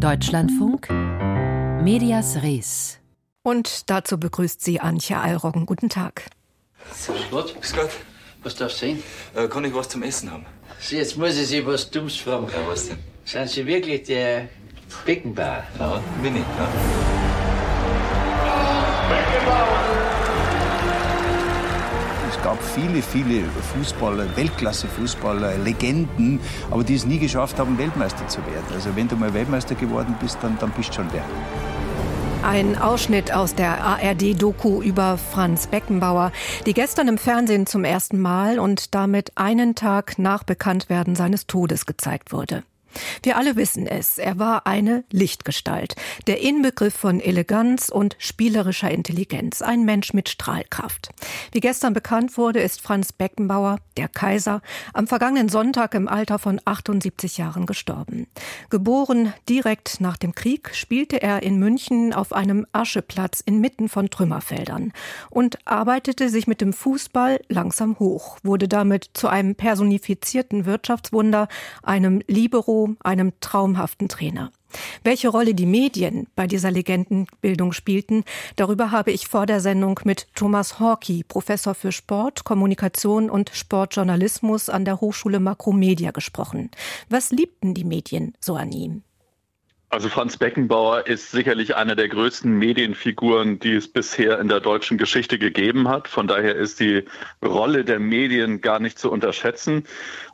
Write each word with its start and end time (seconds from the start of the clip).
Deutschlandfunk 0.00 0.88
Medias 1.82 2.42
Res. 2.42 2.98
Und 3.42 3.90
dazu 3.90 4.18
begrüßt 4.18 4.64
sie 4.64 4.80
Antje 4.80 5.18
Allroggen. 5.18 5.66
Guten 5.66 5.90
Tag. 5.90 6.24
Grüß 7.06 7.18
Gott. 7.30 7.54
Grüß 7.54 7.74
Gott. 7.74 7.90
Was 8.42 8.54
darf 8.54 8.72
sein? 8.72 9.02
Äh, 9.34 9.46
kann 9.48 9.64
ich 9.66 9.74
was 9.74 9.90
zum 9.90 10.02
Essen 10.02 10.30
haben? 10.32 10.46
Sie, 10.80 10.96
jetzt 10.96 11.18
muss 11.18 11.36
ich 11.36 11.48
Sie 11.48 11.66
was 11.66 11.90
Dummes 11.90 12.16
fragen. 12.16 12.46
Ja, 12.46 12.66
was 12.66 12.88
denn? 12.88 12.96
Sind 13.26 13.50
Sie 13.50 13.66
wirklich 13.66 14.04
der 14.04 14.48
Beckenbauer? 15.04 15.64
Ja, 15.78 16.02
bin 16.22 16.36
ich. 16.36 16.42
Ja. 16.58 16.68
Gab 19.44 19.99
viele, 22.74 23.02
viele 23.02 23.44
Fußballer, 23.74 24.36
Weltklasse-Fußballer, 24.36 25.58
Legenden, 25.58 26.40
aber 26.70 26.84
die 26.84 26.94
es 26.94 27.04
nie 27.04 27.18
geschafft 27.18 27.58
haben, 27.58 27.76
Weltmeister 27.78 28.26
zu 28.28 28.38
werden. 28.46 28.66
Also 28.72 28.94
wenn 28.94 29.08
du 29.08 29.16
mal 29.16 29.32
Weltmeister 29.34 29.74
geworden 29.74 30.14
bist, 30.20 30.38
dann, 30.42 30.56
dann 30.58 30.70
bist 30.70 30.90
du 30.90 30.94
schon 30.94 31.08
der. 31.10 31.24
Ein 32.42 32.78
Ausschnitt 32.78 33.32
aus 33.32 33.54
der 33.54 33.84
ARD-Doku 33.84 34.80
über 34.80 35.18
Franz 35.18 35.66
Beckenbauer, 35.66 36.32
die 36.64 36.72
gestern 36.72 37.08
im 37.08 37.18
Fernsehen 37.18 37.66
zum 37.66 37.84
ersten 37.84 38.18
Mal 38.18 38.58
und 38.58 38.94
damit 38.94 39.32
einen 39.34 39.74
Tag 39.74 40.18
nach 40.18 40.42
Bekanntwerden 40.44 41.14
seines 41.16 41.46
Todes 41.46 41.84
gezeigt 41.84 42.32
wurde. 42.32 42.62
Wir 43.22 43.36
alle 43.36 43.56
wissen 43.56 43.86
es, 43.86 44.18
er 44.18 44.38
war 44.38 44.66
eine 44.66 45.04
Lichtgestalt, 45.10 45.94
der 46.26 46.40
Inbegriff 46.40 46.94
von 46.94 47.20
Eleganz 47.20 47.88
und 47.88 48.16
spielerischer 48.18 48.90
Intelligenz, 48.90 49.62
ein 49.62 49.84
Mensch 49.84 50.12
mit 50.12 50.28
Strahlkraft. 50.28 51.10
Wie 51.52 51.60
gestern 51.60 51.92
bekannt 51.92 52.36
wurde, 52.36 52.60
ist 52.60 52.80
Franz 52.80 53.12
Beckenbauer, 53.12 53.78
der 53.96 54.08
Kaiser, 54.08 54.62
am 54.92 55.06
vergangenen 55.06 55.48
Sonntag 55.48 55.94
im 55.94 56.08
Alter 56.08 56.38
von 56.38 56.60
78 56.64 57.38
Jahren 57.38 57.66
gestorben. 57.66 58.26
Geboren 58.70 59.32
direkt 59.48 60.00
nach 60.00 60.16
dem 60.16 60.34
Krieg, 60.34 60.70
spielte 60.74 61.22
er 61.22 61.42
in 61.42 61.58
München 61.58 62.12
auf 62.12 62.32
einem 62.32 62.66
Ascheplatz 62.72 63.40
inmitten 63.40 63.88
von 63.88 64.10
Trümmerfeldern 64.10 64.92
und 65.28 65.58
arbeitete 65.66 66.28
sich 66.28 66.46
mit 66.46 66.60
dem 66.60 66.72
Fußball 66.72 67.40
langsam 67.48 67.98
hoch, 67.98 68.38
wurde 68.42 68.68
damit 68.68 69.10
zu 69.14 69.28
einem 69.28 69.54
personifizierten 69.54 70.64
Wirtschaftswunder, 70.64 71.48
einem 71.82 72.22
Libero 72.26 72.79
einem 73.02 73.32
traumhaften 73.40 74.08
Trainer. 74.08 74.52
Welche 75.02 75.28
Rolle 75.28 75.54
die 75.54 75.66
Medien 75.66 76.26
bei 76.36 76.46
dieser 76.46 76.70
Legendenbildung 76.70 77.72
spielten, 77.72 78.24
darüber 78.56 78.90
habe 78.90 79.10
ich 79.10 79.26
vor 79.26 79.46
der 79.46 79.60
Sendung 79.60 80.00
mit 80.04 80.28
Thomas 80.34 80.78
Horky, 80.78 81.24
Professor 81.24 81.74
für 81.74 81.92
Sport, 81.92 82.44
Kommunikation 82.44 83.30
und 83.30 83.50
Sportjournalismus 83.52 84.68
an 84.68 84.84
der 84.84 85.00
Hochschule 85.00 85.40
Makromedia 85.40 86.12
gesprochen. 86.12 86.70
Was 87.08 87.30
liebten 87.30 87.74
die 87.74 87.84
Medien 87.84 88.34
so 88.40 88.54
an 88.54 88.72
ihm? 88.72 89.02
Also 89.92 90.08
Franz 90.08 90.36
Beckenbauer 90.36 91.08
ist 91.08 91.32
sicherlich 91.32 91.74
eine 91.74 91.96
der 91.96 92.08
größten 92.08 92.52
Medienfiguren, 92.56 93.58
die 93.58 93.74
es 93.74 93.92
bisher 93.92 94.38
in 94.38 94.46
der 94.46 94.60
deutschen 94.60 94.98
Geschichte 94.98 95.36
gegeben 95.36 95.88
hat. 95.88 96.06
Von 96.06 96.28
daher 96.28 96.54
ist 96.54 96.78
die 96.78 97.04
Rolle 97.44 97.84
der 97.84 97.98
Medien 97.98 98.60
gar 98.60 98.78
nicht 98.78 99.00
zu 99.00 99.10
unterschätzen. 99.10 99.82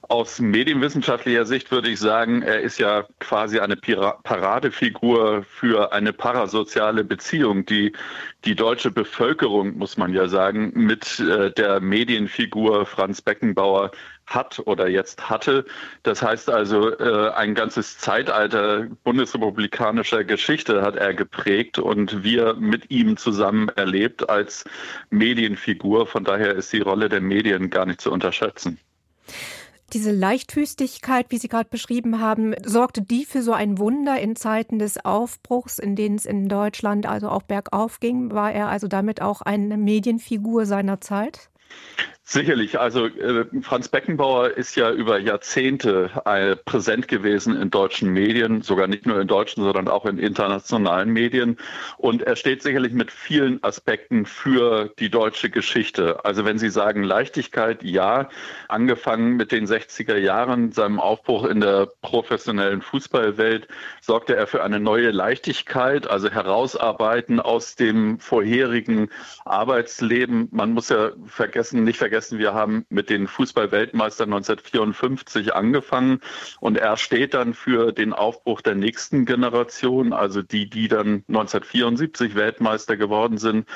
Aus 0.03 0.41
medienwissenschaftlicher 0.41 1.47
Sicht 1.47 1.71
würde 1.71 1.89
ich 1.89 1.99
sagen, 1.99 2.43
er 2.43 2.61
ist 2.61 2.79
ja 2.79 3.07
quasi 3.19 3.59
eine 3.59 3.77
Paradefigur 3.77 5.43
für 5.49 5.91
eine 5.91 6.13
parasoziale 6.13 7.03
Beziehung, 7.03 7.65
die 7.65 7.95
die 8.45 8.57
deutsche 8.57 8.91
Bevölkerung, 8.91 9.79
muss 9.79 9.97
man 9.97 10.13
ja 10.13 10.29
sagen, 10.29 10.71
mit 10.75 11.19
äh, 11.19 11.51
der 11.51 11.81
Medienfigur 11.81 12.85
Franz 12.85 13.23
Beckenbauer 13.23 13.91
hat 14.27 14.61
oder 14.65 14.89
jetzt 14.89 15.31
hatte. 15.31 15.65
Das 16.03 16.23
heißt 16.23 16.51
also, 16.51 16.91
äh, 16.99 17.31
ein 17.31 17.55
ganzes 17.55 17.99
Zeitalter 17.99 18.87
bundesrepublikanischer 19.05 20.25
Geschichte 20.25 20.83
hat 20.83 20.97
er 20.97 21.15
geprägt 21.15 21.79
und 21.79 22.23
wir 22.25 22.55
mit 22.55 22.91
ihm 22.91 23.17
zusammen 23.17 23.69
erlebt 23.71 24.29
als 24.29 24.65
Medienfigur. 25.11 26.07
Von 26.07 26.25
daher 26.25 26.55
ist 26.55 26.73
die 26.73 26.81
Rolle 26.81 27.09
der 27.09 27.21
Medien 27.21 27.71
gar 27.71 27.87
nicht 27.87 28.01
zu 28.01 28.11
unterschätzen. 28.11 28.79
Diese 29.93 30.11
Leichtfüßigkeit, 30.11 31.27
wie 31.29 31.39
Sie 31.39 31.47
gerade 31.47 31.69
beschrieben 31.71 32.21
haben, 32.21 32.55
sorgte 32.65 33.03
die 33.03 33.25
für 33.25 33.43
so 33.43 33.53
ein 33.53 33.79
Wunder 33.79 34.19
in 34.19 34.35
Zeiten 34.35 34.81
des 34.81 35.05
Aufbruchs, 35.05 35.79
in 35.79 35.95
denen 35.95 36.17
es 36.17 36.27
in 36.27 36.49
Deutschland 36.49 37.07
also 37.07 37.29
auch 37.29 37.43
bergauf 37.43 38.01
ging? 38.01 38.33
War 38.33 38.53
er 38.53 38.67
also 38.67 38.89
damit 38.89 39.23
auch 39.23 39.43
eine 39.43 39.77
Medienfigur 39.77 40.67
seiner 40.67 41.01
Zeit? 41.01 41.51
Sicherlich. 42.29 42.81
Also 42.81 43.07
äh, 43.07 43.47
Franz 43.63 43.89
Beckenbauer 43.89 44.51
ist 44.51 44.75
ja 44.75 44.91
über 44.91 45.21
Jahrzehnte 45.21 46.11
äh, 46.25 46.57
präsent 46.57 47.07
gewesen 47.07 47.55
in 47.55 47.71
deutschen 47.71 48.13
Medien, 48.13 48.63
sogar 48.63 48.89
nicht 48.89 49.07
nur 49.07 49.21
in 49.21 49.29
deutschen, 49.29 49.63
sondern 49.63 49.87
auch 49.87 50.07
in 50.07 50.19
internationalen 50.19 51.11
Medien. 51.11 51.57
Und 51.99 52.23
er 52.23 52.35
steht 52.35 52.65
sicherlich 52.65 52.93
mit 52.93 53.13
vielen 53.13 53.63
Aspekten 53.63 54.27
für 54.27 54.93
die 54.99 55.09
deutsche 55.09 55.51
Geschichte. 55.51 56.25
Also 56.25 56.45
wenn 56.45 56.59
Sie 56.59 56.69
sagen 56.69 57.05
Leichtigkeit, 57.05 57.85
ja, 57.85 58.29
angefangen 58.67 59.37
mit 59.37 59.53
den 59.53 59.65
60er 59.65 60.17
Jahren, 60.17 60.73
seinem 60.73 60.99
Aufbruch 60.99 61.45
in 61.45 61.61
der 61.61 61.87
professionellen 62.03 62.83
Fußballwelt, 62.83 63.69
sorgte 64.01 64.35
er 64.35 64.49
für 64.49 64.65
eine 64.65 64.81
neue 64.81 65.13
Leichtigkeit, 65.13 66.11
also 66.11 66.29
herausarbeiten 66.29 67.39
aus 67.39 67.77
dem 67.77 68.19
vorherigen 68.19 69.11
Arbeitsleben. 69.45 70.49
Man 70.51 70.73
muss 70.73 70.89
ja 70.89 71.13
vergessen, 71.27 71.85
nicht 71.85 71.99
vergessen, 71.99 72.16
vergessen, 72.17 72.39
wir 72.39 72.55
haben 72.55 72.87
mit 72.89 73.11
den 73.11 73.27
Fußball-Weltmeistern 73.27 74.33
1954 74.33 75.55
angefangen 75.55 76.21
und 76.61 76.79
er 76.79 76.97
steht 76.97 77.35
dann 77.35 77.53
für 77.53 77.93
den 77.93 78.15
Aufbruch 78.15 78.63
der 78.63 78.75
nächsten 78.75 79.27
Generation, 79.27 80.15
also 80.15 80.41
die, 80.41 80.71
die 80.71 80.89
dann 80.89 81.25
1974 81.29 82.35
Weltmeister 82.35 82.97
geworden 82.97 83.37
sind. 83.37 83.69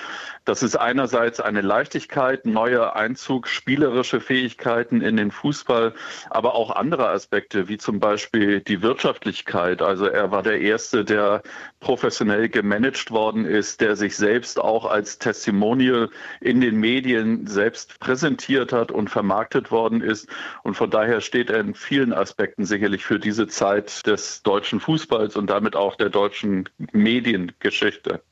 Das 0.47 0.63
ist 0.63 0.75
einerseits 0.77 1.39
eine 1.39 1.61
Leichtigkeit, 1.61 2.47
neuer 2.47 2.97
Einzug, 2.97 3.47
spielerische 3.47 4.21
Fähigkeiten 4.21 5.03
in 5.03 5.19
den 5.19 5.33
Fußball, 5.33 5.93
aber 6.31 6.55
auch 6.55 6.71
andere 6.71 7.11
Aspekte, 7.11 7.69
wie 7.69 7.77
zum 7.77 8.01
Beispiel 8.01 8.61
die 8.63 8.81
Wirtschaftlichkeit. 8.81 9.83
Also 9.83 10.07
er 10.07 10.31
war 10.31 10.43
der 10.43 10.63
Erste, 10.63 11.05
der 11.05 11.43
professionell 11.81 12.49
gemanagt 12.49 13.11
worden 13.11 13.45
ist, 13.45 13.83
der 13.83 13.97
sich 13.97 14.17
selbst 14.17 14.59
auch 14.59 14.87
als 14.87 15.19
Testimonial 15.19 16.09
in 16.41 16.63
den 16.63 16.81
Medien 16.81 17.47
selbst 17.47 18.01
präsentiert 18.01 18.30
präsentiert 18.31 18.73
hat 18.73 18.93
und 18.93 19.11
vermarktet 19.11 19.71
worden 19.71 20.03
ist. 20.03 20.29
Und 20.63 20.75
von 20.75 20.91
daher 20.91 21.21
steht 21.21 21.51
er 21.51 21.61
in 21.61 21.75
vielen 21.75 22.13
Aspekten 22.13 22.65
sicherlich 22.65 23.05
für 23.05 23.19
diese 23.19 23.49
Zeit 23.49 24.07
des 24.07 24.43
deutschen 24.43 24.81
Fußballs 24.81 25.37
und 25.37 25.51
damit 25.51 25.75
auch 25.75 25.97
der 25.97 26.11
deutschen 26.11 26.69
Mediengeschichte. 26.93 28.23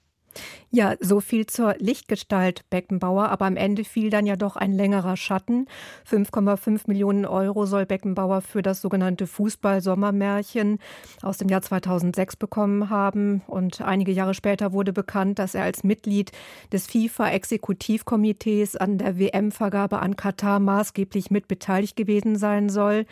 Ja, 0.71 0.97
so 1.01 1.21
viel 1.21 1.47
zur 1.47 1.77
Lichtgestalt 1.79 2.69
Beckenbauer, 2.69 3.31
aber 3.31 3.47
am 3.47 3.57
Ende 3.57 3.85
fiel 3.85 4.11
dann 4.11 4.27
ja 4.27 4.37
doch 4.37 4.57
ein 4.57 4.73
längerer 4.73 5.17
Schatten. 5.17 5.67
5,5 6.09 6.83
Millionen 6.87 7.25
Euro 7.25 7.65
soll 7.65 7.87
Beckenbauer 7.87 8.43
für 8.43 8.61
das 8.61 8.83
sogenannte 8.83 9.27
Fußball-Sommermärchen 9.27 10.79
aus 11.23 11.39
dem 11.39 11.49
Jahr 11.49 11.63
2006 11.63 12.37
bekommen 12.37 12.91
haben. 12.91 13.43
Und 13.47 13.81
einige 13.81 14.13
Jahre 14.13 14.35
später 14.35 14.73
wurde 14.75 14.93
bekannt, 14.93 15.39
dass 15.39 15.55
er 15.55 15.65
als 15.65 15.85
Mitglied 15.85 16.33
des 16.71 16.87
FIFA-Exekutivkomitees 16.87 18.77
an 18.77 18.99
der 18.99 19.19
WM-Vergabe 19.19 20.01
an 20.01 20.17
Katar 20.17 20.61
maßgeblich 20.61 21.31
mitbeteiligt 21.31 21.97
gewesen 21.97 22.37
sein 22.37 22.69
soll. 22.69 23.07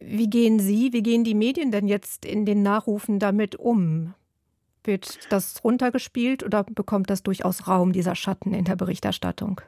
Wie 0.00 0.30
gehen 0.30 0.60
Sie, 0.60 0.92
wie 0.92 1.02
gehen 1.02 1.24
die 1.24 1.34
Medien 1.34 1.72
denn 1.72 1.88
jetzt 1.88 2.24
in 2.24 2.44
den 2.44 2.62
Nachrufen 2.62 3.18
damit 3.18 3.56
um? 3.56 4.14
Wird 4.86 5.32
das 5.32 5.64
runtergespielt 5.64 6.44
oder 6.44 6.64
bekommt 6.64 7.10
das 7.10 7.22
durchaus 7.22 7.66
Raum, 7.66 7.92
dieser 7.92 8.14
Schatten 8.14 8.54
in 8.54 8.64
der 8.64 8.76
Berichterstattung? 8.76 9.60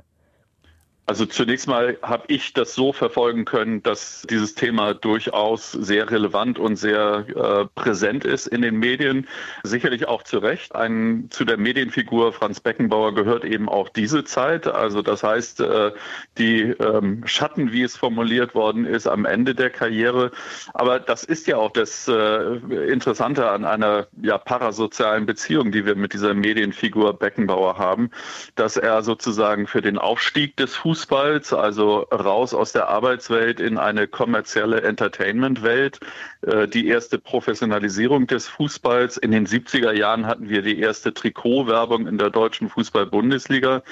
Also 1.09 1.25
zunächst 1.25 1.67
mal 1.67 1.97
habe 2.03 2.25
ich 2.27 2.53
das 2.53 2.75
so 2.75 2.93
verfolgen 2.93 3.47
können, 3.47 3.83
dass 3.83 4.27
dieses 4.29 4.55
Thema 4.55 4.93
durchaus 4.93 5.73
sehr 5.73 6.11
relevant 6.11 6.59
und 6.59 6.77
sehr 6.77 7.25
äh, 7.35 7.65
präsent 7.75 8.27
ist 8.27 8.47
in 8.47 8.61
den 8.61 8.77
Medien. 8.77 9.27
Sicherlich 9.63 10.07
auch 10.07 10.23
zu 10.23 10.37
Recht. 10.37 10.75
Ein, 10.75 11.29
zu 11.31 11.47
der 11.47 11.57
Medienfigur 11.57 12.35
Franz 12.35 12.61
Beckenbauer 12.61 13.15
gehört 13.15 13.47
eben 13.47 13.71
auch 13.71 13.89
diese 13.89 14.25
Zeit. 14.25 14.67
Also 14.67 15.01
das 15.01 15.23
heißt, 15.23 15.61
äh, 15.61 15.93
die 16.37 16.61
ähm, 16.61 17.27
Schatten, 17.27 17.73
wie 17.73 17.85
es 17.85 17.97
formuliert 17.97 18.55
worden 18.55 18.85
ist, 18.85 19.07
am 19.07 19.25
Ende 19.25 19.55
der 19.55 19.71
Karriere. 19.71 20.31
Aber 20.75 21.01
das 21.01 21.25
ist 21.25 21.47
ja 21.47 21.57
auch 21.57 21.73
das 21.73 22.07
äh, 22.07 22.57
Interessante 22.93 23.49
an 23.49 23.65
einer 23.65 24.09
ja, 24.21 24.37
parasozialen 24.37 25.25
Beziehung, 25.25 25.73
die 25.73 25.87
wir 25.87 25.95
mit 25.95 26.13
dieser 26.13 26.35
Medienfigur 26.35 27.19
Beckenbauer 27.19 27.79
haben, 27.79 28.11
dass 28.57 28.77
er 28.77 29.03
sozusagen 29.03 29.67
für 29.67 29.81
den 29.81 29.97
Aufstieg 29.97 30.55
des 30.59 30.77
Fußballs 30.77 30.98
Fußballs, 30.99 31.53
also 31.53 32.01
raus 32.11 32.55
aus 32.55 32.73
der 32.73 32.89
Arbeitswelt 32.89 33.61
in 33.61 33.79
eine 33.79 34.09
kommerzielle 34.09 34.83
Entertainment-Welt. 34.83 36.01
Äh, 36.43 36.69
die 36.69 36.87
erste 36.87 37.19
Professionalisierung 37.19 38.27
des 38.27 38.47
Fußballs. 38.49 39.17
In 39.17 39.33
den 39.33 39.47
70er 39.47 39.93
Jahren 39.93 40.27
hatten 40.27 40.49
wir 40.49 40.63
die 40.63 40.79
erste 40.79 41.13
Trikotwerbung 41.13 42.07
in 42.07 42.19
der 42.19 42.31
deutschen 42.31 42.69
Fußball-Bundesliga. 42.69 43.83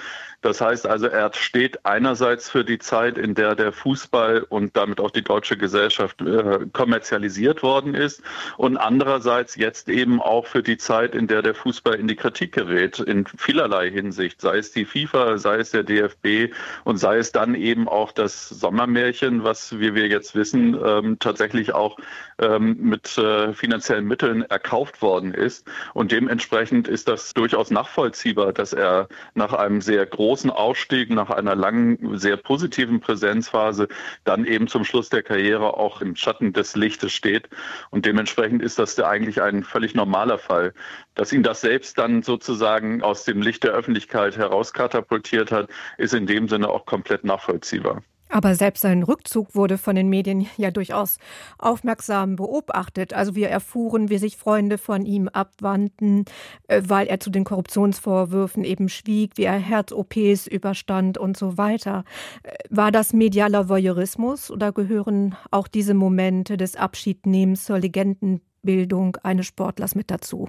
Das 0.43 0.61
heißt 0.61 0.87
also, 0.87 1.07
er 1.07 1.33
steht 1.35 1.85
einerseits 1.85 2.51
für 2.51 2.65
die 2.65 2.79
Zeit, 2.79 3.19
in 3.19 3.35
der 3.35 3.57
der 3.57 3.73
Fußball 3.73 4.45
und 4.49 4.77
damit 4.77 5.01
auch 5.01 5.11
die 5.11 5.23
deutsche 5.23 5.57
Gesellschaft 5.57 6.21
äh, 6.21 6.67
kommerzialisiert 6.73 7.65
worden 7.65 7.95
ist 7.95 8.23
und 8.57 8.77
andererseits 8.77 9.57
jetzt 9.57 9.89
eben 9.89 10.21
auch 10.21 10.47
für 10.47 10.63
die 10.63 10.77
Zeit, 10.77 11.17
in 11.17 11.27
der 11.27 11.43
der 11.43 11.55
Fußball 11.55 11.95
in 11.95 12.07
die 12.07 12.17
Kritik 12.17 12.53
gerät, 12.53 13.01
in 13.01 13.27
vielerlei 13.27 13.91
Hinsicht, 13.91 14.41
sei 14.41 14.59
es 14.59 14.71
die 14.71 14.85
FIFA, 14.85 15.39
sei 15.39 15.57
es 15.57 15.71
der 15.71 15.83
DFB 15.83 16.55
und 16.85 16.99
sei 16.99 17.17
es 17.17 17.33
dann 17.33 17.57
eben 17.57 17.89
auch 17.89 18.13
das 18.13 18.49
Sommermärchen, 18.49 19.43
was, 19.43 19.81
wie 19.81 19.95
wir 19.95 20.07
jetzt 20.07 20.37
wissen, 20.37 20.79
ähm, 20.81 21.19
tatsächlich 21.19 21.75
auch 21.75 21.97
ähm, 22.39 22.77
mit 22.81 23.17
äh, 23.19 23.53
finanziellen 23.53 24.07
Mitteln 24.07 24.43
erkauft 24.43 25.01
worden 25.03 25.33
ist. 25.35 25.67
Und 25.95 26.13
dementsprechend 26.13 26.89
ist 26.89 27.09
das 27.09 27.33
durchaus 27.35 27.71
nachvollziehbar, 27.71 28.53
dass 28.53 28.73
er 28.73 29.09
nach 29.35 29.53
einem 29.53 29.81
sehr 29.81 30.05
großen 30.05 30.51
Ausstieg, 30.51 31.11
nach 31.11 31.31
einer 31.31 31.55
langen, 31.55 32.19
sehr 32.19 32.37
positiven 32.37 33.01
Präsenzphase 33.01 33.89
dann 34.25 34.45
eben 34.45 34.69
zum 34.69 34.85
Schluss 34.85 35.09
der 35.09 35.23
Karriere 35.23 35.77
auch 35.77 36.01
im 36.01 36.17
Schatten 36.17 36.53
des 36.53 36.77
Lichtes 36.77 37.13
steht. 37.13 37.49
Und 37.91 38.07
dementsprechend 38.07 38.63
ist 38.63 38.79
das 38.79 38.99
eigentlich 39.01 39.41
ein 39.41 39.63
völlig 39.63 39.95
normaler 39.95 40.39
Fall. 40.39 40.75
Dass 41.15 41.33
ihn 41.33 41.43
das 41.43 41.61
selbst 41.63 41.99
dann 41.99 42.23
sozusagen 42.23 43.03
aus 43.03 43.25
dem 43.25 43.41
Licht 43.43 43.65
der 43.65 43.73
Öffentlichkeit 43.73 44.37
herauskatapultiert 44.37 45.53
hat, 45.53 45.69
ist 45.99 46.15
in 46.15 46.27
dem 46.27 46.49
Sinne 46.49 46.69
auch 46.69 46.87
komplett 46.87 47.25
nachvollziehbar. 47.25 48.03
Aber 48.29 48.55
selbst 48.55 48.81
sein 48.81 49.03
Rückzug 49.05 49.55
wurde 49.55 49.79
von 49.79 49.95
den 49.95 50.09
Medien 50.09 50.47
ja 50.57 50.71
durchaus 50.71 51.19
aufmerksam 51.59 52.37
beobachtet. 52.37 53.15
Also 53.15 53.35
wir 53.35 53.49
erfuhren, 53.49 54.11
wie 54.11 54.19
sich 54.19 54.37
Freunde 54.37 54.79
von 54.79 55.07
ihm 55.07 55.29
abwandten, 55.29 56.25
äh, 56.67 56.83
weil 56.85 57.07
er 57.07 57.21
zu 57.21 57.31
den 57.31 57.45
Korruptionsvorwürfen 57.45 58.65
eben 58.65 58.89
schwieg, 58.89 59.33
wie 59.37 59.45
er 59.45 59.59
Herz-OPs 59.59 60.47
überstand 60.49 61.19
und 61.19 61.37
so 61.37 61.57
weiter. 61.57 62.05
Äh, 62.43 62.57
war 62.69 62.91
das 62.91 63.13
medialer 63.13 63.69
Voyeurismus 63.69 64.51
oder 64.51 64.73
gehören 64.73 65.37
auch 65.51 65.69
diese 65.69 65.95
Momente 65.95 66.57
des 66.57 66.75
Abschiednehmens 66.75 67.65
zur 67.65 67.79
Legendenbildung 67.79 69.17
eines 69.23 69.47
Sportlers 69.47 69.95
mit 69.95 70.11
dazu? 70.11 70.49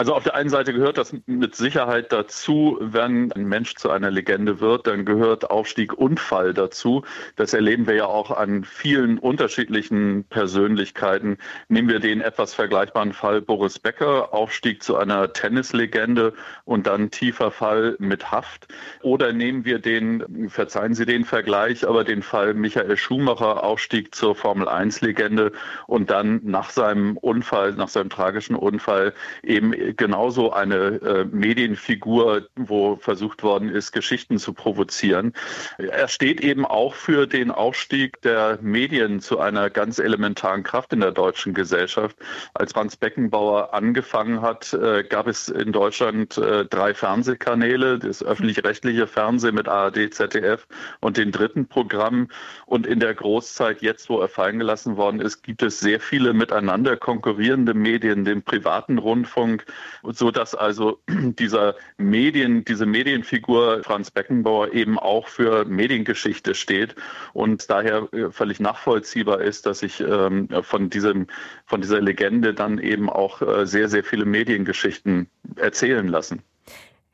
Also 0.00 0.14
auf 0.14 0.22
der 0.22 0.36
einen 0.36 0.48
Seite 0.48 0.72
gehört 0.72 0.96
das 0.96 1.12
mit 1.26 1.56
Sicherheit 1.56 2.12
dazu, 2.12 2.78
wenn 2.80 3.32
ein 3.32 3.48
Mensch 3.48 3.74
zu 3.74 3.90
einer 3.90 4.12
Legende 4.12 4.60
wird, 4.60 4.86
dann 4.86 5.04
gehört 5.04 5.50
Aufstieg 5.50 5.92
und 5.92 6.20
Fall 6.20 6.54
dazu. 6.54 7.02
Das 7.34 7.52
erleben 7.52 7.88
wir 7.88 7.96
ja 7.96 8.06
auch 8.06 8.30
an 8.30 8.62
vielen 8.62 9.18
unterschiedlichen 9.18 10.22
Persönlichkeiten. 10.22 11.36
Nehmen 11.68 11.88
wir 11.88 11.98
den 11.98 12.20
etwas 12.20 12.54
vergleichbaren 12.54 13.12
Fall 13.12 13.42
Boris 13.42 13.80
Becker, 13.80 14.32
Aufstieg 14.32 14.84
zu 14.84 14.96
einer 14.96 15.32
Tennislegende 15.32 16.32
und 16.64 16.86
dann 16.86 17.10
tiefer 17.10 17.50
Fall 17.50 17.96
mit 17.98 18.30
Haft. 18.30 18.68
Oder 19.02 19.32
nehmen 19.32 19.64
wir 19.64 19.80
den, 19.80 20.48
verzeihen 20.48 20.94
Sie 20.94 21.06
den 21.06 21.24
Vergleich, 21.24 21.84
aber 21.84 22.04
den 22.04 22.22
Fall 22.22 22.54
Michael 22.54 22.96
Schumacher, 22.96 23.64
Aufstieg 23.64 24.14
zur 24.14 24.36
Formel 24.36 24.68
1 24.68 25.00
Legende 25.00 25.50
und 25.88 26.08
dann 26.08 26.40
nach 26.44 26.70
seinem 26.70 27.16
Unfall, 27.16 27.72
nach 27.72 27.88
seinem 27.88 28.10
tragischen 28.10 28.54
Unfall 28.54 29.12
eben 29.42 29.87
genauso 29.96 30.52
eine 30.52 30.74
äh, 30.76 31.24
Medienfigur, 31.24 32.48
wo 32.56 32.96
versucht 32.96 33.42
worden 33.42 33.68
ist, 33.68 33.92
Geschichten 33.92 34.38
zu 34.38 34.52
provozieren. 34.52 35.32
Er 35.78 36.08
steht 36.08 36.40
eben 36.40 36.64
auch 36.64 36.94
für 36.94 37.26
den 37.26 37.50
Aufstieg 37.50 38.20
der 38.22 38.58
Medien 38.60 39.20
zu 39.20 39.38
einer 39.38 39.70
ganz 39.70 39.98
elementaren 39.98 40.62
Kraft 40.62 40.92
in 40.92 41.00
der 41.00 41.12
deutschen 41.12 41.54
Gesellschaft. 41.54 42.16
Als 42.54 42.72
Franz 42.72 42.96
Beckenbauer 42.96 43.74
angefangen 43.74 44.42
hat, 44.42 44.72
äh, 44.74 45.04
gab 45.04 45.26
es 45.26 45.48
in 45.48 45.72
Deutschland 45.72 46.36
äh, 46.38 46.64
drei 46.66 46.94
Fernsehkanäle, 46.94 47.98
das 47.98 48.22
öffentlich-rechtliche 48.22 49.06
Fernsehen 49.06 49.54
mit 49.54 49.68
ARD, 49.68 50.12
ZDF 50.12 50.66
und 51.00 51.16
den 51.16 51.32
dritten 51.32 51.66
Programm. 51.66 52.28
Und 52.66 52.86
in 52.86 53.00
der 53.00 53.14
Großzeit, 53.14 53.82
jetzt 53.82 54.08
wo 54.08 54.20
er 54.20 54.28
fallen 54.28 54.58
gelassen 54.58 54.96
worden 54.96 55.20
ist, 55.20 55.42
gibt 55.42 55.62
es 55.62 55.80
sehr 55.80 56.00
viele 56.00 56.32
miteinander 56.32 56.96
konkurrierende 56.96 57.74
Medien, 57.74 58.24
den 58.24 58.42
privaten 58.42 58.98
Rundfunk, 58.98 59.64
so 60.02 60.30
dass 60.30 60.54
also 60.54 61.00
dieser 61.08 61.74
Medien, 61.96 62.64
diese 62.64 62.86
Medienfigur 62.86 63.82
Franz 63.82 64.10
Beckenbauer 64.10 64.72
eben 64.72 64.98
auch 64.98 65.28
für 65.28 65.64
Mediengeschichte 65.64 66.54
steht 66.54 66.94
und 67.32 67.70
daher 67.70 68.08
äh, 68.12 68.30
völlig 68.30 68.60
nachvollziehbar 68.60 69.40
ist, 69.40 69.66
dass 69.66 69.80
sich 69.80 70.00
ähm, 70.00 70.48
von 70.62 70.90
diesem, 70.90 71.26
von 71.66 71.80
dieser 71.80 72.00
Legende 72.00 72.54
dann 72.54 72.78
eben 72.78 73.10
auch 73.10 73.42
äh, 73.42 73.66
sehr, 73.66 73.88
sehr 73.88 74.04
viele 74.04 74.24
Mediengeschichten 74.24 75.28
erzählen 75.56 76.08
lassen. 76.08 76.42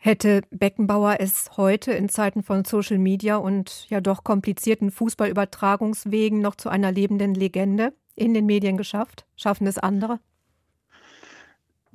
Hätte 0.05 0.43
Beckenbauer 0.51 1.17
es 1.21 1.53
heute 1.57 1.93
in 1.93 2.11
Zeiten 2.11 2.43
von 2.43 2.67
Social 2.67 2.99
Media 2.99 3.37
und 3.37 3.89
ja 3.89 4.03
doch 4.03 4.23
komplizierten 4.23 4.91
Fußballübertragungswegen 4.91 6.43
noch 6.43 6.57
zu 6.57 6.69
einer 6.69 6.93
lebenden 6.93 7.35
Legende 7.35 7.95
in 8.15 8.35
den 8.35 8.45
Medien 8.45 8.77
geschafft? 8.77 9.25
Schaffen 9.35 9.67
es 9.67 9.79
andere? 9.79 10.21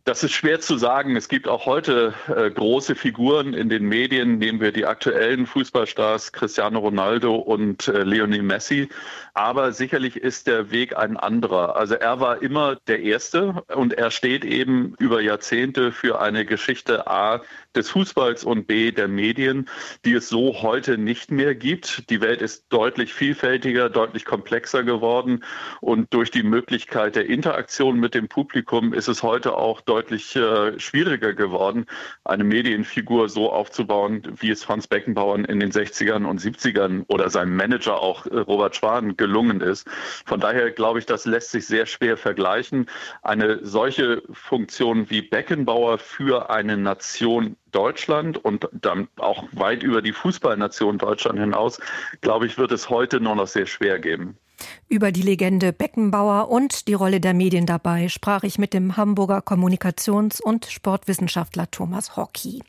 Das 0.10 0.24
ist 0.24 0.32
schwer 0.32 0.60
zu 0.60 0.80
sagen. 0.80 1.16
Es 1.16 1.28
gibt 1.28 1.48
auch 1.48 1.68
heute 1.68 2.16
äh, 2.36 2.50
große 2.50 2.96
Figuren 2.96 3.54
in 3.54 3.70
den 3.70 3.86
Medien. 3.86 4.40
Nehmen 4.40 4.60
wir 4.60 4.72
die 4.72 4.88
aktuellen 4.88 5.46
Fußballstars 5.46 6.32
Cristiano 6.32 6.80
Ronaldo 6.80 7.36
und 7.36 7.88
äh, 7.88 8.02
Lionel 8.02 8.42
Messi. 8.42 8.90
Aber 9.36 9.72
sicherlich 9.72 10.16
ist 10.16 10.48
der 10.48 10.72
Weg 10.72 10.98
ein 10.98 11.16
anderer. 11.16 11.76
Also 11.76 11.94
er 11.94 12.20
war 12.20 12.42
immer 12.42 12.78
der 12.88 13.04
Erste 13.04 13.62
und 13.68 13.94
er 13.94 14.10
steht 14.10 14.44
eben 14.46 14.96
über 14.98 15.22
Jahrzehnte 15.22 15.92
für 15.92 16.20
eine 16.20 16.44
Geschichte 16.44 17.06
A 17.06 17.44
des 17.76 17.90
Fußballs 17.92 18.44
und 18.44 18.66
B 18.68 18.92
der 18.92 19.08
Medien, 19.08 19.70
die 20.04 20.14
es 20.14 20.30
so 20.30 20.62
heute 20.62 20.98
nicht 20.98 21.32
mehr 21.32 21.54
gibt. 21.54 22.10
Die 22.10 22.20
Welt 22.22 22.42
ist 22.42 22.66
deutlich 22.70 23.14
vielfältiger, 23.14 23.90
deutlich 23.90 24.26
komplexer 24.26 24.84
geworden 24.84 25.44
und 25.82 26.14
durch 26.14 26.32
die 26.32 26.44
Möglichkeit 26.44 27.16
der 27.16 27.28
Interaktion 27.28 28.00
mit 28.00 28.16
dem 28.16 28.28
Publikum 28.28 28.94
ist 28.94 29.08
es 29.08 29.22
heute 29.22 29.56
auch 29.56 29.82
deutlich 29.82 30.36
äh, 30.36 30.80
schwieriger 30.80 31.34
geworden, 31.34 31.86
eine 32.24 32.44
Medienfigur 32.44 33.30
so 33.30 33.52
aufzubauen, 33.52 34.24
wie 34.40 34.50
es 34.50 34.64
Franz 34.64 34.88
Beckenbauer 34.88 35.38
in 35.48 35.60
den 35.60 35.72
60ern 35.72 36.26
und 36.26 36.42
70ern 36.42 37.06
oder 37.08 37.30
seinem 37.30 37.56
Manager 37.56 38.00
auch 38.00 38.26
äh, 38.26 38.38
Robert 38.40 38.76
Schwan 38.76 39.16
gelungen 39.16 39.62
ist. 39.62 39.88
Von 40.26 40.40
daher 40.40 40.72
glaube 40.72 41.00
ich, 41.00 41.06
das 41.06 41.26
lässt 41.26 41.52
sich 41.52 41.68
sehr 41.68 41.86
schwer 41.86 42.18
vergleichen. 42.18 42.88
Eine 43.22 43.60
solche 43.64 44.24
Funktion 44.32 45.10
wie 45.10 45.22
Beckenbauer 45.22 46.00
für 46.00 46.50
eine 46.50 46.78
Nation 46.78 47.56
Deutschland 47.72 48.38
und 48.44 48.68
dann 48.72 49.08
auch 49.18 49.44
weit 49.52 49.84
über 49.84 50.02
die 50.02 50.14
Fußballnation 50.14 50.98
Deutschland 50.98 51.40
hinaus, 51.40 51.80
glaube 52.22 52.46
ich, 52.46 52.58
wird 52.58 52.72
es 52.72 52.90
heute 52.90 53.20
nur 53.20 53.36
noch 53.36 53.48
sehr 53.48 53.66
schwer 53.66 54.00
geben. 54.00 54.38
Über 54.88 55.12
die 55.12 55.22
Legende 55.22 55.72
Beckenbauer 55.72 56.50
und 56.50 56.88
die 56.88 56.94
Rolle 56.94 57.20
der 57.20 57.34
Medien 57.34 57.66
dabei 57.66 58.10
sprach 58.10 58.44
ich 58.44 58.58
mit 58.58 58.74
dem 58.74 58.98
Hamburger 58.98 59.40
Kommunikations- 59.40 60.42
und 60.42 60.66
Sportwissenschaftler 60.66 61.72
Thomas 61.72 62.18
Hockey. 62.18 62.62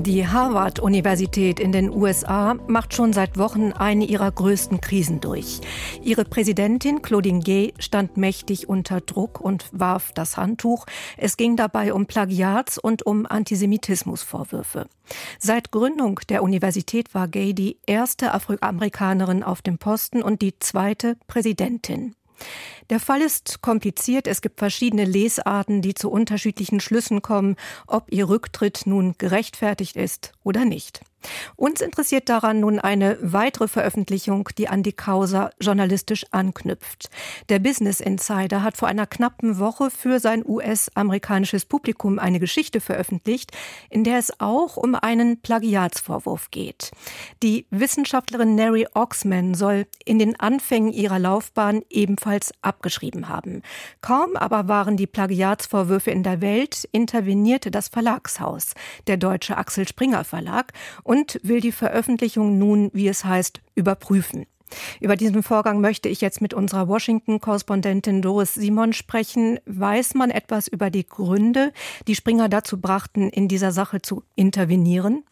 Die 0.00 0.28
Harvard-Universität 0.28 1.58
in 1.58 1.72
den 1.72 1.90
USA 1.90 2.54
macht 2.68 2.94
schon 2.94 3.12
seit 3.12 3.36
Wochen 3.36 3.72
eine 3.72 4.04
ihrer 4.04 4.30
größten 4.30 4.80
Krisen 4.80 5.20
durch. 5.20 5.60
Ihre 6.00 6.24
Präsidentin 6.24 7.02
Claudine 7.02 7.40
Gay 7.40 7.74
stand 7.80 8.16
mächtig 8.16 8.68
unter 8.68 9.00
Druck 9.00 9.40
und 9.40 9.66
warf 9.72 10.12
das 10.12 10.36
Handtuch. 10.36 10.86
Es 11.16 11.36
ging 11.36 11.56
dabei 11.56 11.92
um 11.92 12.06
Plagiats 12.06 12.78
und 12.78 13.06
um 13.06 13.26
Antisemitismusvorwürfe. 13.26 14.86
Seit 15.40 15.72
Gründung 15.72 16.20
der 16.28 16.44
Universität 16.44 17.12
war 17.12 17.26
Gay 17.26 17.52
die 17.52 17.78
erste 17.84 18.32
Afroamerikanerin 18.32 19.42
auf 19.42 19.62
dem 19.62 19.78
Posten 19.78 20.22
und 20.22 20.42
die 20.42 20.60
zweite 20.60 21.16
Präsidentin. 21.26 22.14
Der 22.90 23.00
Fall 23.00 23.20
ist 23.20 23.60
kompliziert. 23.60 24.26
Es 24.26 24.40
gibt 24.40 24.58
verschiedene 24.58 25.04
Lesarten, 25.04 25.82
die 25.82 25.94
zu 25.94 26.10
unterschiedlichen 26.10 26.80
Schlüssen 26.80 27.22
kommen, 27.22 27.56
ob 27.86 28.12
ihr 28.12 28.28
Rücktritt 28.28 28.82
nun 28.86 29.14
gerechtfertigt 29.18 29.96
ist 29.96 30.32
oder 30.42 30.64
nicht. 30.64 31.02
Uns 31.56 31.80
interessiert 31.80 32.28
daran 32.28 32.60
nun 32.60 32.78
eine 32.78 33.18
weitere 33.20 33.68
Veröffentlichung, 33.68 34.48
die 34.56 34.68
an 34.68 34.82
die 34.82 34.92
Causa 34.92 35.50
journalistisch 35.60 36.24
anknüpft. 36.30 37.10
Der 37.48 37.58
Business 37.58 38.00
Insider 38.00 38.62
hat 38.62 38.76
vor 38.76 38.88
einer 38.88 39.06
knappen 39.06 39.58
Woche 39.58 39.90
für 39.90 40.20
sein 40.20 40.44
US-amerikanisches 40.46 41.64
Publikum 41.64 42.18
eine 42.18 42.40
Geschichte 42.40 42.80
veröffentlicht, 42.80 43.52
in 43.90 44.04
der 44.04 44.18
es 44.18 44.40
auch 44.40 44.76
um 44.76 44.94
einen 44.94 45.40
Plagiatsvorwurf 45.40 46.50
geht. 46.50 46.92
Die 47.42 47.66
Wissenschaftlerin 47.70 48.54
Neri 48.54 48.86
Oxman 48.94 49.54
soll 49.54 49.86
in 50.04 50.18
den 50.18 50.38
Anfängen 50.38 50.92
ihrer 50.92 51.18
Laufbahn 51.18 51.82
ebenfalls 51.90 52.52
abgeschrieben 52.62 53.28
haben. 53.28 53.62
Kaum 54.00 54.36
aber 54.36 54.68
waren 54.68 54.96
die 54.96 55.06
Plagiatsvorwürfe 55.06 56.10
in 56.10 56.22
der 56.22 56.40
Welt, 56.40 56.88
intervenierte 56.92 57.70
das 57.70 57.88
Verlagshaus, 57.88 58.74
der 59.06 59.16
deutsche 59.16 59.56
Axel 59.56 59.86
Springer 59.88 60.24
Verlag, 60.24 60.72
und 61.08 61.40
will 61.42 61.60
die 61.62 61.72
Veröffentlichung 61.72 62.58
nun, 62.58 62.90
wie 62.92 63.08
es 63.08 63.24
heißt, 63.24 63.62
überprüfen. 63.74 64.44
Über 65.00 65.16
diesen 65.16 65.42
Vorgang 65.42 65.80
möchte 65.80 66.10
ich 66.10 66.20
jetzt 66.20 66.42
mit 66.42 66.52
unserer 66.52 66.86
Washington-Korrespondentin 66.86 68.20
Doris 68.20 68.52
Simon 68.52 68.92
sprechen. 68.92 69.58
Weiß 69.64 70.12
man 70.12 70.30
etwas 70.30 70.68
über 70.68 70.90
die 70.90 71.06
Gründe, 71.06 71.72
die 72.06 72.14
Springer 72.14 72.50
dazu 72.50 72.78
brachten, 72.78 73.30
in 73.30 73.48
dieser 73.48 73.72
Sache 73.72 74.02
zu 74.02 74.22
intervenieren? 74.36 75.24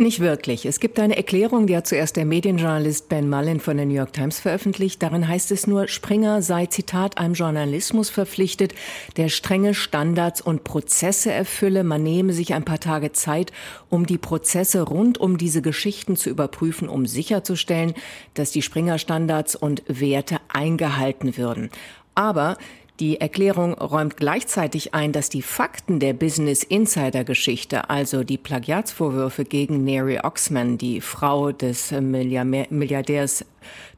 Nicht 0.00 0.20
wirklich. 0.20 0.64
Es 0.64 0.78
gibt 0.78 1.00
eine 1.00 1.16
Erklärung, 1.16 1.66
die 1.66 1.76
hat 1.76 1.88
zuerst 1.88 2.14
der 2.14 2.24
Medienjournalist 2.24 3.08
Ben 3.08 3.28
Mullin 3.28 3.58
von 3.58 3.76
der 3.76 3.84
New 3.84 3.96
York 3.96 4.12
Times 4.12 4.38
veröffentlicht. 4.38 5.02
Darin 5.02 5.26
heißt 5.26 5.50
es 5.50 5.66
nur, 5.66 5.88
Springer 5.88 6.40
sei, 6.40 6.66
Zitat, 6.66 7.18
einem 7.18 7.34
Journalismus 7.34 8.08
verpflichtet, 8.08 8.76
der 9.16 9.28
strenge 9.28 9.74
Standards 9.74 10.40
und 10.40 10.62
Prozesse 10.62 11.32
erfülle. 11.32 11.82
Man 11.82 12.04
nehme 12.04 12.32
sich 12.32 12.54
ein 12.54 12.64
paar 12.64 12.78
Tage 12.78 13.10
Zeit, 13.10 13.50
um 13.90 14.06
die 14.06 14.18
Prozesse 14.18 14.82
rund 14.82 15.18
um 15.18 15.36
diese 15.36 15.62
Geschichten 15.62 16.14
zu 16.14 16.30
überprüfen, 16.30 16.88
um 16.88 17.04
sicherzustellen, 17.04 17.94
dass 18.34 18.52
die 18.52 18.62
Springer-Standards 18.62 19.56
und 19.56 19.82
Werte 19.88 20.36
eingehalten 20.46 21.36
würden. 21.36 21.70
Aber 22.14 22.56
die 23.00 23.20
Erklärung 23.20 23.74
räumt 23.74 24.16
gleichzeitig 24.16 24.92
ein, 24.92 25.12
dass 25.12 25.28
die 25.28 25.42
Fakten 25.42 26.00
der 26.00 26.14
Business 26.14 26.64
Insider 26.64 27.22
Geschichte, 27.22 27.90
also 27.90 28.24
die 28.24 28.38
Plagiatsvorwürfe 28.38 29.44
gegen 29.44 29.84
Neri 29.84 30.18
Oxman, 30.22 30.78
die 30.78 31.00
Frau 31.00 31.52
des 31.52 31.92
Milliardärs 31.92 33.44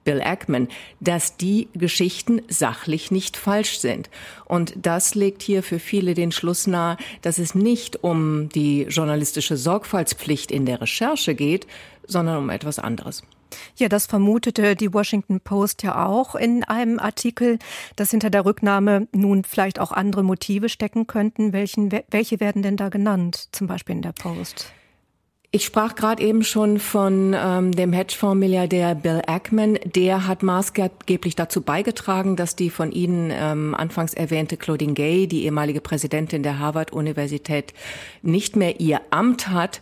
Bill 0.04 0.21
Ackman, 0.21 0.69
dass 1.00 1.37
die 1.37 1.69
Geschichten 1.75 2.42
sachlich 2.49 3.11
nicht 3.11 3.37
falsch 3.37 3.78
sind. 3.78 4.11
Und 4.45 4.75
das 4.76 5.14
legt 5.14 5.42
hier 5.42 5.62
für 5.62 5.78
viele 5.78 6.14
den 6.14 6.33
Schluss 6.33 6.66
nahe, 6.66 6.97
dass 7.23 7.38
es 7.38 7.54
nicht 7.54 8.02
um 8.02 8.49
die 8.50 8.83
journalistische 8.83 9.57
Sorgfaltspflicht 9.57 10.50
in 10.50 10.66
der 10.66 10.80
Recherche 10.80 11.35
geht, 11.35 11.66
sondern 12.07 12.38
um 12.38 12.50
etwas 12.50 12.78
anderes. 12.78 13.23
Ja, 13.76 13.88
das 13.88 14.07
vermutete 14.07 14.76
die 14.76 14.92
Washington 14.92 15.40
Post 15.40 15.83
ja 15.83 16.07
auch 16.07 16.35
in 16.35 16.64
einem 16.64 16.99
Artikel, 16.99 17.59
dass 17.97 18.11
hinter 18.11 18.30
der 18.30 18.45
Rücknahme 18.45 19.09
nun 19.12 19.45
vielleicht 19.45 19.78
auch 19.78 19.92
andere 19.92 20.23
Motive 20.23 20.69
stecken 20.69 21.07
könnten. 21.07 21.52
Welchen, 21.52 21.90
welche 22.11 22.40
werden 22.40 22.62
denn 22.62 22.76
da 22.76 22.88
genannt, 22.88 23.49
zum 23.52 23.66
Beispiel 23.66 23.97
in 23.97 24.02
der 24.02 24.12
Post? 24.12 24.73
Ich 25.52 25.64
sprach 25.64 25.97
gerade 25.97 26.23
eben 26.23 26.45
schon 26.45 26.78
von 26.78 27.35
ähm, 27.37 27.73
dem 27.73 27.92
Hedgefonds-Milliardär 27.92 28.95
Bill 28.95 29.21
Ackman. 29.26 29.80
Der 29.85 30.28
hat 30.28 30.45
maßgeblich 30.45 31.35
dazu 31.35 31.62
beigetragen, 31.62 32.37
dass 32.37 32.54
die 32.54 32.71
von 32.71 32.92
Ihnen 32.92 33.33
ähm, 33.35 33.75
anfangs 33.75 34.14
erwähnte 34.14 34.57
Claudine 34.57 34.95
Gay, 34.95 35.26
die 35.26 35.45
ehemalige 35.45 35.80
Präsidentin 35.80 36.45
der 36.45 36.61
Harvard-Universität, 36.61 37.75
nicht 38.23 38.54
mehr 38.54 38.78
ihr 38.78 39.00
Amt 39.11 39.49
hat. 39.49 39.80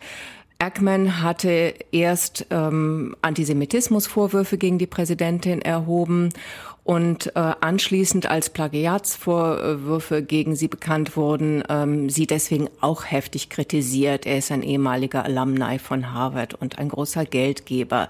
Ackman 0.61 1.23
hatte 1.23 1.75
erst 1.93 2.47
ähm, 2.51 3.15
Antisemitismusvorwürfe 3.23 4.59
gegen 4.59 4.79
die 4.79 4.89
Präsidentin 4.89 5.63
erhoben 5.63 6.31
und 6.83 7.37
äh, 7.37 7.53
anschließend 7.61 8.31
als 8.31 8.51
Plagiatsvorwürfe 8.51 10.23
gegen 10.23 10.57
sie 10.57 10.69
bekannt 10.69 11.17
wurden, 11.17 11.63
ähm, 11.69 12.09
sie 12.09 12.27
deswegen 12.27 12.69
auch 12.81 13.05
heftig 13.05 13.51
kritisiert. 13.51 14.25
Er 14.25 14.39
ist 14.39 14.51
ein 14.51 14.63
ehemaliger 14.63 15.25
Alumni 15.25 15.79
von 15.79 16.15
Harvard 16.15 16.55
und 16.55 16.79
ein 16.79 16.89
großer 16.89 17.25
Geldgeber. 17.25 18.09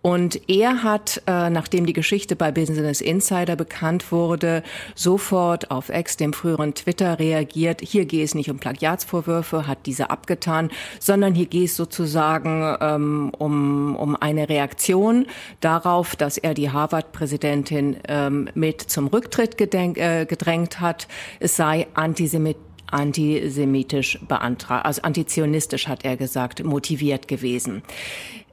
Und 0.00 0.48
er 0.48 0.84
hat, 0.84 1.22
äh, 1.26 1.50
nachdem 1.50 1.84
die 1.84 1.92
Geschichte 1.92 2.36
bei 2.36 2.52
Business 2.52 3.00
Insider 3.00 3.56
bekannt 3.56 4.12
wurde, 4.12 4.62
sofort 4.94 5.72
auf 5.72 5.88
X, 5.88 6.16
dem 6.16 6.32
früheren 6.32 6.74
Twitter, 6.74 7.18
reagiert. 7.18 7.80
Hier 7.80 8.04
gehe 8.04 8.22
es 8.24 8.34
nicht 8.34 8.48
um 8.48 8.58
Plagiatsvorwürfe, 8.58 9.66
hat 9.66 9.86
diese 9.86 10.10
abgetan, 10.10 10.70
sondern 11.00 11.34
hier 11.34 11.46
gehe 11.46 11.64
es 11.64 11.74
sozusagen 11.74 12.76
ähm, 12.80 13.32
um, 13.36 13.96
um 13.96 14.14
eine 14.14 14.48
Reaktion 14.48 15.26
darauf, 15.60 16.14
dass 16.14 16.38
er 16.38 16.54
die 16.54 16.70
Harvard-Präsidentin 16.70 17.96
ähm, 18.06 18.48
mit 18.54 18.80
zum 18.80 19.08
Rücktritt 19.08 19.58
gedenk, 19.58 19.98
äh, 19.98 20.26
gedrängt 20.26 20.80
hat. 20.80 21.08
Es 21.40 21.56
sei 21.56 21.88
Antisemit 21.94 22.56
antisemitisch 22.90 24.18
beantragt, 24.26 24.86
also 24.86 25.02
antizionistisch 25.02 25.88
hat 25.88 26.04
er 26.04 26.16
gesagt, 26.16 26.64
motiviert 26.64 27.28
gewesen. 27.28 27.82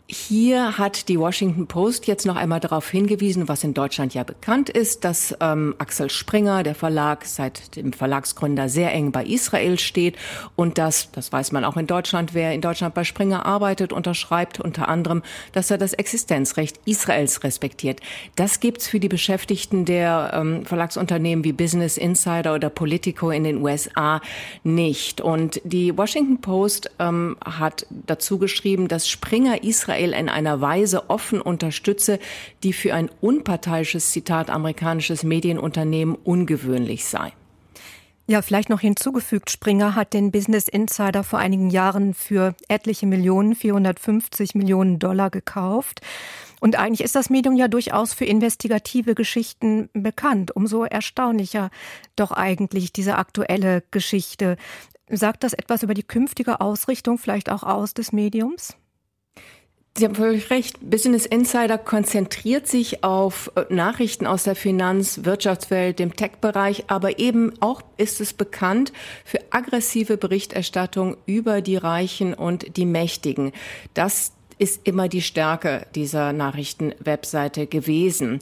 Hier 0.08 0.78
hat 0.78 1.10
die 1.10 1.20
Washington 1.20 1.66
Post 1.66 2.06
jetzt 2.06 2.28
noch 2.28 2.36
einmal 2.36 2.60
darauf 2.60 2.88
hingewiesen, 2.92 3.48
was 3.48 3.64
in 3.64 3.74
Deutschland 3.74 4.14
ja 4.14 4.24
bekannt 4.24 4.70
ist, 4.70 5.04
dass 5.04 5.36
ähm, 5.42 5.74
Axel 5.80 6.12
Springer, 6.12 6.62
der 6.62 6.76
Verlag, 6.76 7.26
seit 7.26 7.76
dem 7.76 7.92
Verlagsgründer 7.92 8.70
sehr 8.70 8.94
eng 8.94 9.12
bei 9.12 9.26
Israel 9.26 9.80
steht 9.80 10.16
und 10.56 10.78
dass, 10.78 11.10
das 11.12 11.32
weiß 11.32 11.52
man 11.54 11.66
auch 11.66 11.76
in 11.76 11.88
Deutschland, 11.88 12.36
wer 12.36 12.54
in 12.54 12.62
Deutschland 12.62 12.94
bei 12.94 13.04
Springer 13.04 13.48
arbeitet, 13.48 13.92
unterschreibt 13.92 14.60
unter 14.60 14.90
anderem, 14.90 15.24
dass 15.54 15.72
er 15.72 15.80
das 15.80 15.94
Existenzrecht 15.94 16.80
Israels 16.86 17.44
respektiert. 17.44 18.00
Das 18.36 18.60
gibt's 18.60 18.88
für 18.88 19.00
die 19.00 19.10
Beschäftigten 19.10 19.86
der 19.86 20.34
ähm, 20.36 20.68
Verlagsunternehmen 20.68 21.44
wie 21.44 21.54
Business 21.54 21.98
Insider 21.98 22.54
oder 22.54 22.70
Politico 22.70 23.32
in 23.32 23.44
den 23.44 23.58
USA 23.64 24.22
nicht. 24.64 25.20
Und 25.20 25.62
die 25.64 25.98
Washington 25.98 26.42
Post 26.42 26.92
ähm, 27.00 27.38
hat 27.44 27.88
dazu 27.90 28.38
geschrieben, 28.38 28.88
dass 28.88 29.10
Springer 29.10 29.64
Israel 29.64 29.95
Israel 29.96 30.14
in 30.14 30.30
einer 30.30 30.62
Weise 30.62 31.10
offen 31.10 31.42
unterstütze, 31.42 32.20
die 32.64 32.74
für 32.74 32.94
ein 32.94 33.10
unparteiisches 33.22 34.12
Zitat 34.12 34.50
amerikanisches 34.50 35.24
Medienunternehmen 35.24 36.16
ungewöhnlich 36.16 37.06
sei. 37.06 37.32
Ja, 38.28 38.42
vielleicht 38.42 38.70
noch 38.70 38.80
hinzugefügt, 38.80 39.52
Springer 39.52 39.94
hat 39.94 40.14
den 40.14 40.32
Business 40.32 40.68
Insider 40.68 41.24
vor 41.24 41.38
einigen 41.38 41.70
Jahren 41.70 42.16
für 42.16 42.56
etliche 42.68 43.06
Millionen, 43.06 43.54
450 43.56 44.56
Millionen 44.56 44.98
Dollar 44.98 45.30
gekauft. 45.30 46.02
Und 46.60 46.76
eigentlich 46.80 47.04
ist 47.04 47.16
das 47.16 47.30
Medium 47.30 47.56
ja 47.56 47.68
durchaus 47.68 48.16
für 48.16 48.26
investigative 48.26 49.14
Geschichten 49.14 49.90
bekannt. 49.94 50.56
Umso 50.56 50.86
erstaunlicher 50.86 51.70
doch 52.16 52.32
eigentlich 52.32 52.92
diese 52.92 53.18
aktuelle 53.18 53.84
Geschichte. 53.92 54.58
Sagt 55.08 55.44
das 55.44 55.54
etwas 55.54 55.84
über 55.84 55.94
die 55.94 56.02
künftige 56.02 56.62
Ausrichtung 56.62 57.20
vielleicht 57.20 57.52
auch 57.52 57.62
aus 57.62 57.94
des 57.94 58.12
Mediums? 58.12 58.76
Sie 59.98 60.04
haben 60.04 60.16
völlig 60.16 60.50
recht. 60.50 60.78
Business 60.82 61.26
Insider 61.26 61.78
konzentriert 61.78 62.68
sich 62.68 63.06
auf 63.06 63.50
äh, 63.56 63.74
Nachrichten 63.74 64.28
aus 64.28 64.44
der 64.44 64.56
Finanz-, 64.56 65.24
Wirtschaftswelt, 65.24 66.00
dem 66.00 66.18
Tech-Bereich, 66.18 66.86
aber 66.88 67.18
eben 67.18 67.54
auch 67.62 67.82
ist 67.96 68.20
es 68.20 68.34
bekannt 68.34 68.92
für 69.24 69.40
aggressive 69.52 70.18
Berichterstattung 70.18 71.16
über 71.26 71.62
die 71.62 71.78
Reichen 71.78 72.34
und 72.34 72.76
die 72.76 72.86
Mächtigen. 72.86 73.54
Das 73.94 74.34
ist 74.58 74.86
immer 74.86 75.08
die 75.08 75.22
Stärke 75.22 75.88
dieser 75.96 76.34
Nachrichtenwebseite 76.34 77.66
gewesen. 77.66 78.42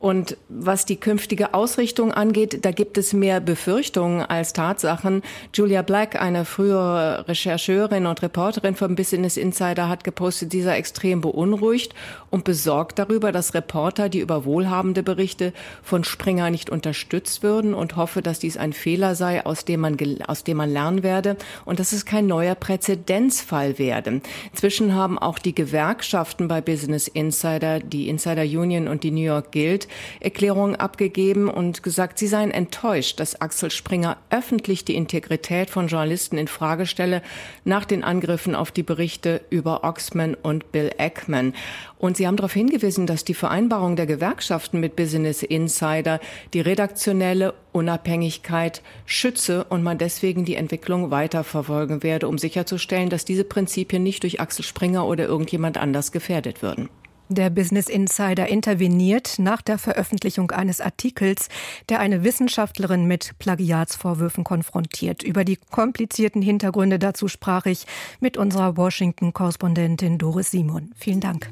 Und 0.00 0.36
was 0.48 0.86
die 0.86 0.96
künftige 0.96 1.54
Ausrichtung 1.54 2.12
angeht, 2.12 2.64
da 2.64 2.70
gibt 2.70 2.98
es 2.98 3.12
mehr 3.12 3.40
Befürchtungen 3.40 4.22
als 4.22 4.52
Tatsachen. 4.52 5.22
Julia 5.52 5.82
Black, 5.82 6.20
eine 6.20 6.44
frühere 6.44 7.26
Rechercheurin 7.26 8.06
und 8.06 8.22
Reporterin 8.22 8.76
vom 8.76 8.94
Business 8.94 9.36
Insider, 9.36 9.88
hat 9.88 10.04
gepostet, 10.04 10.52
dieser 10.52 10.76
extrem 10.76 11.20
beunruhigt 11.20 11.94
und 12.30 12.44
besorgt 12.44 12.98
darüber, 12.98 13.32
dass 13.32 13.54
Reporter, 13.54 14.08
die 14.08 14.20
über 14.20 14.44
wohlhabende 14.44 15.02
Berichte 15.02 15.52
von 15.82 16.04
Springer 16.04 16.50
nicht 16.50 16.70
unterstützt 16.70 17.42
würden 17.42 17.74
und 17.74 17.96
hoffe, 17.96 18.22
dass 18.22 18.38
dies 18.38 18.56
ein 18.56 18.72
Fehler 18.72 19.14
sei, 19.14 19.44
aus 19.44 19.64
dem 19.64 19.80
man, 19.80 19.96
aus 20.26 20.44
dem 20.44 20.58
man 20.58 20.70
lernen 20.70 21.02
werde 21.02 21.36
und 21.64 21.80
dass 21.80 21.92
es 21.92 22.04
kein 22.04 22.26
neuer 22.26 22.54
Präzedenzfall 22.54 23.78
werde. 23.78 24.20
Inzwischen 24.52 24.94
haben 24.94 25.18
auch 25.18 25.38
die 25.38 25.54
Gewerkschaften 25.54 26.48
bei 26.48 26.60
Business 26.60 27.08
Insider, 27.08 27.80
die 27.80 28.08
Insider 28.08 28.42
Union 28.42 28.88
und 28.88 29.02
die 29.02 29.10
New 29.10 29.22
York 29.24 29.52
Guild, 29.52 29.88
Erklärungen 30.20 30.76
abgegeben 30.76 31.48
und 31.48 31.82
gesagt, 31.82 32.18
sie 32.18 32.26
seien 32.26 32.50
enttäuscht, 32.50 33.20
dass 33.20 33.40
Axel 33.40 33.70
Springer 33.70 34.16
öffentlich 34.30 34.84
die 34.84 34.94
Integrität 34.96 35.70
von 35.70 35.88
Journalisten 35.88 36.38
in 36.38 36.48
Frage 36.48 36.86
stelle 36.86 37.22
nach 37.64 37.84
den 37.84 38.04
Angriffen 38.04 38.54
auf 38.54 38.70
die 38.70 38.82
Berichte 38.82 39.40
über 39.50 39.84
Oxman 39.84 40.34
und 40.34 40.72
Bill 40.72 40.90
Ackman. 40.98 41.54
Und 41.98 42.17
sie 42.18 42.26
haben 42.26 42.36
darauf 42.36 42.52
hingewiesen, 42.52 43.06
dass 43.06 43.24
die 43.24 43.32
Vereinbarung 43.32 43.96
der 43.96 44.06
Gewerkschaften 44.06 44.78
mit 44.80 44.94
Business 44.94 45.42
Insider 45.42 46.20
die 46.52 46.60
redaktionelle 46.60 47.54
Unabhängigkeit 47.72 48.82
schütze 49.06 49.64
und 49.64 49.82
man 49.82 49.96
deswegen 49.96 50.44
die 50.44 50.56
Entwicklung 50.56 51.10
weiterverfolgen 51.10 52.02
werde, 52.02 52.28
um 52.28 52.36
sicherzustellen, 52.36 53.08
dass 53.08 53.24
diese 53.24 53.44
Prinzipien 53.44 54.02
nicht 54.02 54.22
durch 54.24 54.40
Axel 54.40 54.64
Springer 54.64 55.06
oder 55.06 55.24
irgendjemand 55.24 55.78
anders 55.78 56.12
gefährdet 56.12 56.60
würden. 56.60 56.90
Der 57.30 57.50
Business 57.50 57.90
Insider 57.90 58.48
interveniert 58.48 59.38
nach 59.38 59.60
der 59.60 59.76
Veröffentlichung 59.76 60.50
eines 60.50 60.80
Artikels, 60.80 61.48
der 61.90 62.00
eine 62.00 62.24
Wissenschaftlerin 62.24 63.04
mit 63.04 63.38
Plagiatsvorwürfen 63.38 64.44
konfrontiert. 64.44 65.22
Über 65.22 65.44
die 65.44 65.56
komplizierten 65.56 66.40
Hintergründe 66.40 66.98
dazu 66.98 67.28
sprach 67.28 67.66
ich 67.66 67.84
mit 68.20 68.38
unserer 68.38 68.78
Washington-Korrespondentin 68.78 70.16
Doris 70.16 70.50
Simon. 70.50 70.92
Vielen 70.96 71.20
Dank. 71.20 71.50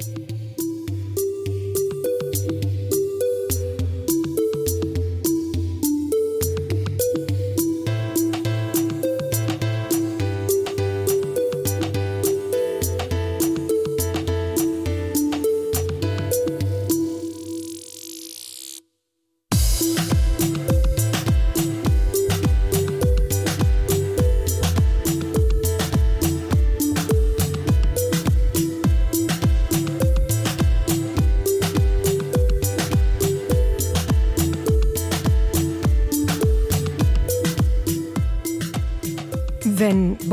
thank 0.00 0.30
you 0.30 0.39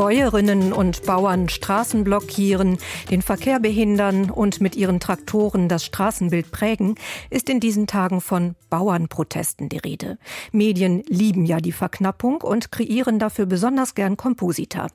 Bäuerinnen 0.08 0.72
und 0.72 1.04
Bauern 1.06 1.50
Straßen 1.50 2.06
blockieren, 2.06 2.78
den 3.12 3.22
Verkehr 3.22 3.60
behindern 3.60 4.30
und 4.30 4.62
mit 4.62 4.78
ihren 4.78 5.02
Traktoren 5.02 5.68
das 5.68 5.84
Straßenbild 5.84 6.50
prägen, 6.50 6.96
ist 7.30 7.50
in 7.50 7.60
diesen 7.60 7.88
Tagen 7.88 8.22
von 8.22 8.56
Bauernprotesten 8.70 9.68
die 9.68 9.80
Rede. 9.80 10.18
Medien 10.54 11.04
lieben 11.10 11.46
ja 11.46 11.58
die 11.58 11.74
Verknappung 11.74 12.40
und 12.40 12.72
kreieren 12.72 13.20
dafür 13.20 13.48
besonders 13.48 13.96
gern 13.96 14.16
Komposita. 14.16 14.88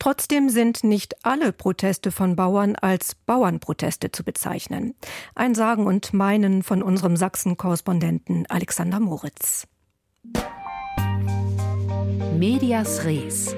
Trotzdem 0.00 0.48
sind 0.48 0.82
nicht 0.82 1.24
alle 1.24 1.52
Proteste 1.52 2.10
von 2.10 2.34
Bauern 2.34 2.74
als 2.74 3.14
Bauernproteste 3.14 4.10
zu 4.10 4.24
bezeichnen. 4.24 4.96
Ein 5.36 5.54
Sagen 5.54 5.86
und 5.86 6.12
Meinen 6.12 6.64
von 6.64 6.82
unserem 6.82 7.16
Sachsen-Korrespondenten 7.16 8.46
Alexander 8.48 8.98
Moritz. 8.98 9.68
Medias 12.36 13.04
Res. 13.04 13.54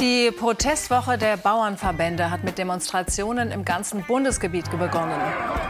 Die 0.00 0.30
Protestwoche 0.30 1.18
der 1.18 1.36
Bauernverbände 1.36 2.30
hat 2.30 2.44
mit 2.44 2.56
Demonstrationen 2.56 3.50
im 3.50 3.64
ganzen 3.64 4.04
Bundesgebiet 4.04 4.70
begonnen. 4.70 5.20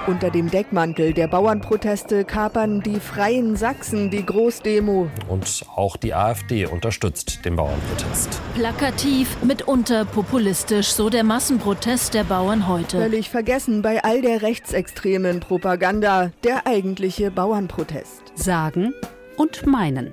Unter 0.06 0.28
dem 0.28 0.50
Deckmantel 0.50 1.14
der 1.14 1.28
Bauernproteste 1.28 2.26
kapern 2.26 2.82
die 2.82 3.00
Freien 3.00 3.56
Sachsen 3.56 4.10
die 4.10 4.26
Großdemo. 4.26 5.08
Und 5.28 5.64
auch 5.74 5.96
die 5.96 6.12
AfD 6.12 6.66
unterstützt 6.66 7.42
den 7.46 7.56
Bauernprotest. 7.56 8.38
Plakativ, 8.54 9.42
mitunter 9.42 10.04
populistisch, 10.04 10.88
so 10.88 11.08
der 11.08 11.24
Massenprotest 11.24 12.12
der 12.12 12.24
Bauern 12.24 12.68
heute. 12.68 12.98
Völlig 12.98 13.30
vergessen 13.30 13.80
bei 13.80 14.04
all 14.04 14.20
der 14.20 14.42
rechtsextremen 14.42 15.40
Propaganda 15.40 16.32
der 16.44 16.66
eigentliche 16.66 17.30
Bauernprotest. 17.30 18.24
Sagen 18.34 18.92
und 19.38 19.66
meinen 19.66 20.12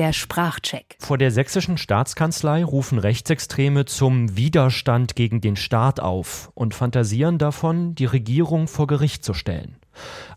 der 0.00 0.14
Sprachcheck. 0.14 0.96
Vor 0.98 1.18
der 1.18 1.30
sächsischen 1.30 1.76
Staatskanzlei 1.76 2.64
rufen 2.64 2.98
Rechtsextreme 2.98 3.84
zum 3.84 4.34
Widerstand 4.34 5.14
gegen 5.14 5.42
den 5.42 5.56
Staat 5.56 6.00
auf 6.00 6.50
und 6.54 6.72
fantasieren 6.72 7.36
davon, 7.36 7.94
die 7.96 8.06
Regierung 8.06 8.66
vor 8.66 8.86
Gericht 8.86 9.22
zu 9.22 9.34
stellen. 9.34 9.76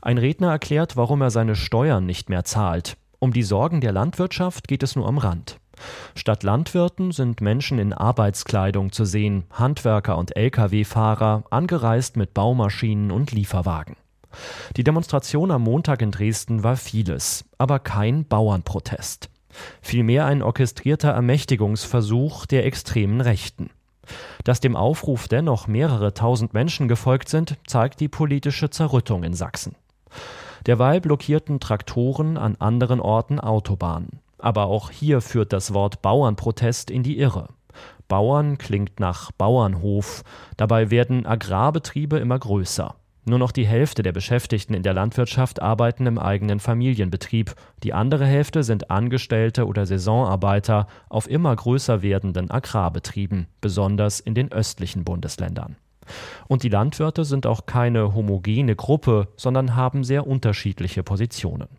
Ein 0.01 0.17
Redner 0.17 0.51
erklärt, 0.51 0.98
warum 0.98 1.22
er 1.22 1.32
seine 1.32 1.55
Steuern 1.55 2.05
nicht 2.05 2.27
mehr 2.27 2.43
zahlt. 2.43 2.98
Um 3.20 3.32
die 3.32 3.41
Sorgen 3.41 3.79
der 3.79 3.93
Landwirtschaft 3.93 4.67
geht 4.67 4.84
es 4.84 4.98
nur 4.98 5.08
am 5.08 5.17
Rand. 5.17 5.55
Statt 6.13 6.43
Landwirten 6.43 7.12
sind 7.12 7.39
Menschen 7.39 7.79
in 7.79 7.93
Arbeitskleidung 7.93 8.91
zu 8.91 9.05
sehen, 9.05 9.46
Handwerker 9.50 10.17
und 10.17 10.36
Lkw-Fahrer, 10.36 11.46
angereist 11.51 12.17
mit 12.17 12.34
Baumaschinen 12.34 13.12
und 13.12 13.32
Lieferwagen. 13.32 13.96
Die 14.75 14.84
Demonstration 14.84 15.51
am 15.51 15.62
Montag 15.62 16.01
in 16.01 16.12
Dresden 16.12 16.63
war 16.65 16.75
vieles, 16.75 17.46
aber 17.58 17.79
kein 17.79 18.25
Bauernprotest 18.25 19.29
vielmehr 19.81 20.25
ein 20.25 20.41
orchestrierter 20.41 21.12
Ermächtigungsversuch 21.12 22.45
der 22.45 22.65
extremen 22.65 23.22
Rechten. 23.22 23.69
Dass 24.43 24.59
dem 24.59 24.75
Aufruf 24.75 25.27
dennoch 25.27 25.68
mehrere 25.68 26.13
tausend 26.13 26.53
Menschen 26.53 26.87
gefolgt 26.87 27.29
sind, 27.29 27.57
zeigt 27.68 28.00
die 28.00 28.09
politische 28.09 28.70
Zerrüttung 28.70 29.24
in 29.24 29.33
Sachsen. 29.33 29.75
Derweil 30.66 31.01
blockierten 31.01 31.59
Traktoren 31.59 32.37
an 32.37 32.55
anderen 32.57 33.00
Orten 33.00 33.39
Autobahnen. 33.39 34.20
Aber 34.37 34.66
auch 34.66 34.92
hier 34.92 35.22
führt 35.22 35.53
das 35.53 35.74
Wort 35.74 36.01
Bauernprotest 36.01 36.92
in 36.92 37.03
die 37.03 37.18
Irre. 37.18 37.48
Bauern 38.07 38.57
klingt 38.57 39.00
nach 39.00 39.31
Bauernhof, 39.31 40.24
dabei 40.57 40.92
werden 40.92 41.25
Agrarbetriebe 41.25 42.18
immer 42.18 42.37
größer. 42.37 42.96
Nur 43.25 43.40
noch 43.40 43.51
die 43.51 43.66
Hälfte 43.66 44.03
der 44.03 44.12
Beschäftigten 44.12 44.74
in 44.74 44.83
der 44.83 44.94
Landwirtschaft 44.94 45.62
arbeiten 45.62 46.07
im 46.07 46.20
eigenen 46.20 46.59
Familienbetrieb, 46.59 47.55
die 47.83 47.94
andere 47.94 48.25
Hälfte 48.25 48.64
sind 48.64 48.92
Angestellte 48.92 49.66
oder 49.66 49.86
Saisonarbeiter 49.86 50.88
auf 51.07 51.29
immer 51.29 51.55
größer 51.55 52.01
werdenden 52.01 52.51
Agrarbetrieben, 52.51 53.48
besonders 53.62 54.20
in 54.20 54.36
den 54.36 54.51
östlichen 54.51 55.05
Bundesländern. 55.05 55.77
Und 56.48 56.64
die 56.64 56.70
Landwirte 56.70 57.24
sind 57.24 57.46
auch 57.48 57.66
keine 57.66 58.14
homogene 58.14 58.75
Gruppe, 58.75 59.29
sondern 59.38 59.75
haben 59.77 60.03
sehr 60.03 60.27
unterschiedliche 60.27 61.01
Positionen. 61.01 61.70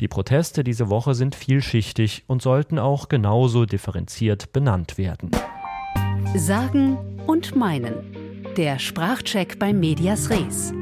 Die 0.00 0.08
Proteste 0.08 0.64
diese 0.64 0.88
Woche 0.88 1.14
sind 1.14 1.36
vielschichtig 1.36 2.24
und 2.26 2.42
sollten 2.42 2.80
auch 2.80 3.08
genauso 3.08 3.64
differenziert 3.64 4.52
benannt 4.52 4.98
werden. 4.98 5.30
Sagen 6.34 6.96
und 7.28 7.54
meinen. 7.54 7.94
Der 8.56 8.80
Sprachcheck 8.80 9.60
bei 9.60 9.72
Medias 9.72 10.30
Res. 10.30 10.72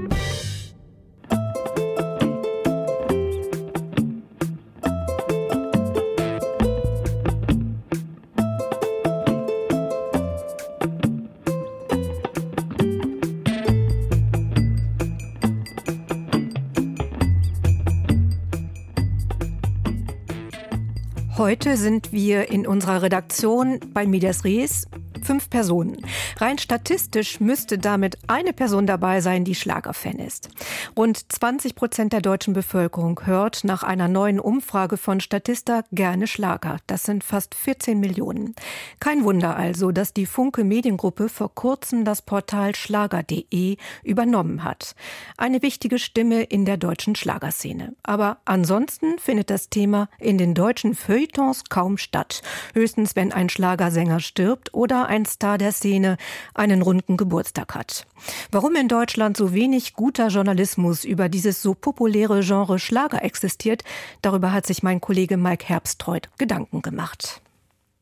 Heute 21.38 21.76
sind 21.76 22.12
wir 22.12 22.50
in 22.50 22.66
unserer 22.66 23.00
Redaktion 23.00 23.78
bei 23.94 24.06
Medias 24.06 24.44
Res 24.44 24.88
fünf 25.28 25.50
Personen. 25.50 25.98
Rein 26.38 26.56
statistisch 26.56 27.38
müsste 27.38 27.76
damit 27.76 28.16
eine 28.28 28.54
Person 28.54 28.86
dabei 28.86 29.20
sein, 29.20 29.44
die 29.44 29.54
Schlagerfan 29.54 30.18
ist. 30.18 30.48
Rund 30.96 31.30
20 31.30 31.74
Prozent 31.74 32.14
der 32.14 32.22
deutschen 32.22 32.54
Bevölkerung 32.54 33.20
hört 33.26 33.62
nach 33.62 33.82
einer 33.82 34.08
neuen 34.08 34.40
Umfrage 34.40 34.96
von 34.96 35.20
Statista 35.20 35.82
gerne 35.92 36.26
Schlager. 36.26 36.78
Das 36.86 37.02
sind 37.02 37.24
fast 37.24 37.54
14 37.54 38.00
Millionen. 38.00 38.54
Kein 39.00 39.22
Wunder 39.22 39.54
also, 39.54 39.92
dass 39.92 40.14
die 40.14 40.24
Funke 40.24 40.64
Mediengruppe 40.64 41.28
vor 41.28 41.54
kurzem 41.54 42.06
das 42.06 42.22
Portal 42.22 42.74
schlager.de 42.74 43.76
übernommen 44.04 44.64
hat. 44.64 44.94
Eine 45.36 45.60
wichtige 45.60 45.98
Stimme 45.98 46.44
in 46.44 46.64
der 46.64 46.78
deutschen 46.78 47.14
Schlagerszene. 47.14 47.94
Aber 48.02 48.38
ansonsten 48.46 49.18
findet 49.18 49.50
das 49.50 49.68
Thema 49.68 50.08
in 50.18 50.38
den 50.38 50.54
deutschen 50.54 50.94
Feuilletons 50.94 51.64
kaum 51.68 51.98
statt. 51.98 52.40
Höchstens, 52.72 53.14
wenn 53.14 53.30
ein 53.30 53.50
Schlagersänger 53.50 54.20
stirbt 54.20 54.72
oder 54.72 55.04
ein 55.04 55.17
ein 55.18 55.26
Star 55.26 55.58
der 55.58 55.72
Szene 55.72 56.16
einen 56.54 56.82
runden 56.82 57.16
Geburtstag 57.16 57.74
hat. 57.74 58.06
Warum 58.50 58.76
in 58.76 58.88
Deutschland 58.88 59.36
so 59.36 59.52
wenig 59.52 59.94
guter 59.94 60.28
Journalismus 60.28 61.04
über 61.04 61.28
dieses 61.28 61.60
so 61.60 61.74
populäre 61.74 62.40
Genre 62.40 62.78
Schlager 62.78 63.22
existiert, 63.22 63.82
darüber 64.22 64.52
hat 64.52 64.66
sich 64.66 64.82
mein 64.82 65.00
Kollege 65.00 65.36
Mike 65.36 65.66
Herbstreuth 65.66 66.28
Gedanken 66.38 66.82
gemacht. 66.82 67.40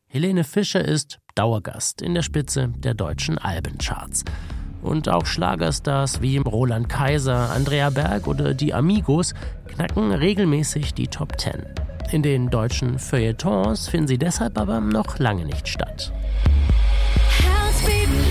Helene 0.08 0.44
Fischer 0.44 0.84
ist 0.84 1.18
Dauergast 1.34 2.00
in 2.02 2.14
der 2.14 2.22
Spitze 2.22 2.68
der 2.76 2.94
deutschen 2.94 3.38
Albencharts. 3.38 4.24
Und 4.82 5.08
auch 5.08 5.26
Schlagerstars 5.26 6.20
wie 6.20 6.36
Roland 6.36 6.88
Kaiser, 6.88 7.50
Andrea 7.50 7.90
Berg 7.90 8.26
oder 8.26 8.54
die 8.54 8.72
Amigos 8.72 9.34
knacken 9.66 10.12
regelmäßig 10.12 10.94
die 10.94 11.08
Top 11.08 11.36
Ten. 11.38 11.66
In 12.12 12.22
den 12.22 12.50
deutschen 12.50 13.00
Feuilletons 13.00 13.88
finden 13.88 14.06
sie 14.06 14.18
deshalb 14.18 14.58
aber 14.58 14.80
noch 14.80 15.18
lange 15.18 15.44
nicht 15.44 15.66
statt. 15.66 16.12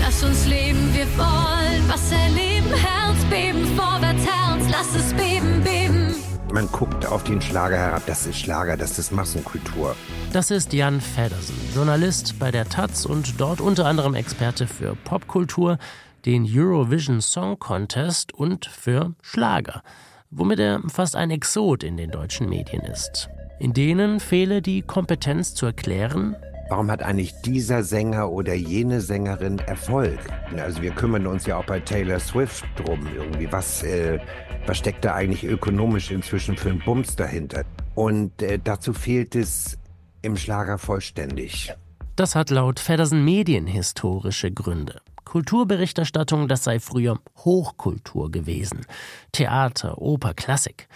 Lass 0.06 0.22
uns 0.22 0.46
leben, 0.46 0.94
wir 0.94 1.08
wollen 1.18 1.88
was 1.88 2.12
erleben. 2.12 2.72
Herzbeben, 2.72 3.66
vorwärts, 3.76 4.24
Herz, 4.24 4.64
lass 4.70 4.94
es 4.94 5.12
beben, 5.14 5.64
beben. 5.64 6.14
Man 6.52 6.68
guckt 6.70 7.04
auf 7.04 7.24
den 7.24 7.42
Schlager 7.42 7.76
herab, 7.76 8.02
das 8.06 8.24
ist 8.24 8.38
Schlager, 8.38 8.76
das 8.76 9.00
ist 9.00 9.10
Massenkultur. 9.10 9.96
Das 10.32 10.52
ist 10.52 10.72
Jan 10.72 11.00
Feddersen, 11.00 11.56
Journalist 11.74 12.38
bei 12.38 12.52
der 12.52 12.68
Taz 12.68 13.04
und 13.04 13.40
dort 13.40 13.60
unter 13.60 13.86
anderem 13.86 14.14
Experte 14.14 14.68
für 14.68 14.94
Popkultur, 14.94 15.76
den 16.24 16.46
Eurovision 16.48 17.20
Song 17.20 17.58
Contest 17.58 18.32
und 18.32 18.66
für 18.66 19.12
Schlager, 19.22 19.82
womit 20.30 20.60
er 20.60 20.82
fast 20.86 21.16
ein 21.16 21.32
Exot 21.32 21.82
in 21.82 21.96
den 21.96 22.12
deutschen 22.12 22.48
Medien 22.48 22.82
ist. 22.82 23.28
In 23.58 23.72
denen 23.72 24.20
fehle 24.20 24.62
die 24.62 24.82
Kompetenz 24.82 25.54
zu 25.54 25.66
erklären, 25.66 26.36
Warum 26.68 26.90
hat 26.90 27.00
eigentlich 27.00 27.32
dieser 27.42 27.84
Sänger 27.84 28.30
oder 28.30 28.54
jene 28.54 29.00
Sängerin 29.00 29.60
Erfolg? 29.60 30.18
Also 30.56 30.82
wir 30.82 30.90
kümmern 30.90 31.28
uns 31.28 31.46
ja 31.46 31.58
auch 31.58 31.64
bei 31.64 31.78
Taylor 31.78 32.18
Swift 32.18 32.64
drum 32.76 33.06
irgendwie. 33.14 33.50
Was, 33.52 33.84
äh, 33.84 34.18
was 34.66 34.78
steckt 34.78 35.04
da 35.04 35.14
eigentlich 35.14 35.44
ökonomisch 35.44 36.10
inzwischen 36.10 36.56
für 36.56 36.70
ein 36.70 36.80
Bums 36.84 37.14
dahinter? 37.14 37.64
Und 37.94 38.42
äh, 38.42 38.58
dazu 38.62 38.92
fehlt 38.92 39.36
es 39.36 39.78
im 40.22 40.36
Schlager 40.36 40.78
vollständig. 40.78 41.72
Das 42.16 42.34
hat 42.34 42.50
laut 42.50 42.80
Feddersen 42.80 43.24
medienhistorische 43.24 44.50
Gründe. 44.50 45.00
Kulturberichterstattung, 45.24 46.48
das 46.48 46.64
sei 46.64 46.80
früher 46.80 47.18
Hochkultur 47.44 48.32
gewesen. 48.32 48.86
Theater, 49.30 49.98
Oper, 49.98 50.34
Klassik. 50.34 50.88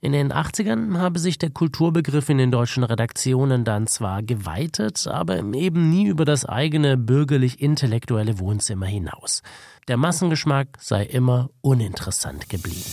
In 0.00 0.12
den 0.12 0.32
80ern 0.32 0.98
habe 0.98 1.18
sich 1.18 1.38
der 1.38 1.50
Kulturbegriff 1.50 2.28
in 2.28 2.38
den 2.38 2.52
deutschen 2.52 2.84
Redaktionen 2.84 3.64
dann 3.64 3.88
zwar 3.88 4.22
geweitet, 4.22 5.08
aber 5.08 5.38
eben 5.38 5.90
nie 5.90 6.06
über 6.06 6.24
das 6.24 6.44
eigene 6.44 6.96
bürgerlich-intellektuelle 6.96 8.38
Wohnzimmer 8.38 8.86
hinaus. 8.86 9.42
Der 9.88 9.96
Massengeschmack 9.96 10.78
sei 10.80 11.04
immer 11.04 11.50
uninteressant 11.62 12.48
geblieben. 12.48 12.84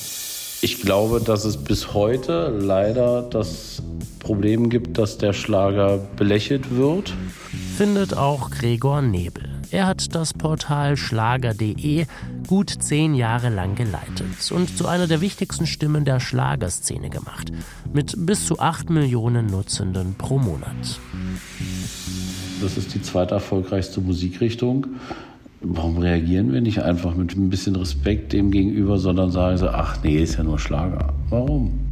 Ich 0.62 0.82
glaube, 0.82 1.22
dass 1.22 1.46
es 1.46 1.58
bis 1.64 1.94
heute 1.94 2.50
leider 2.50 3.22
das 3.22 3.84
Problem 4.20 4.72
gibt, 4.72 4.98
dass 4.98 5.20
der 5.20 5.34
Schlager 5.34 6.00
belächelt 6.16 6.76
wird. 6.76 7.14
Findet 7.78 8.18
auch 8.18 8.50
Gregor 8.50 9.04
Nebel. 9.04 9.55
Er 9.76 9.88
hat 9.88 10.16
das 10.16 10.34
Portal 10.34 10.96
schlager.de 10.96 12.06
gut 12.48 12.70
zehn 12.70 13.14
Jahre 13.14 13.50
lang 13.50 13.76
geleitet 13.76 14.50
und 14.54 14.78
zu 14.78 14.88
einer 14.88 15.06
der 15.06 15.20
wichtigsten 15.20 15.68
Stimmen 15.68 16.06
der 16.06 16.22
Schlagerszene 16.22 17.10
gemacht, 17.10 17.52
mit 17.92 18.16
bis 18.26 18.46
zu 18.46 18.60
acht 18.60 18.90
Millionen 18.90 19.48
Nutzenden 19.48 20.16
pro 20.18 20.40
Monat. 20.40 21.02
Das 22.62 22.78
ist 22.78 22.94
die 22.94 23.02
zweiterfolgreichste 23.02 24.00
Musikrichtung. 24.00 24.88
Warum 25.60 25.98
reagieren 25.98 26.54
wir 26.54 26.62
nicht 26.62 26.82
einfach 26.82 27.14
mit 27.14 27.36
ein 27.36 27.50
bisschen 27.50 27.76
Respekt 27.76 28.32
dem 28.32 28.52
gegenüber, 28.52 28.98
sondern 28.98 29.30
sagen 29.30 29.58
so, 29.58 29.68
ach 29.68 30.02
nee, 30.04 30.24
ist 30.24 30.38
ja 30.38 30.46
nur 30.46 30.58
Schlager. 30.58 31.14
Warum? 31.30 31.92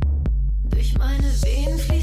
Durch 0.70 0.98
meine 0.98 1.28
Venen 1.42 1.78
fließt 1.78 2.03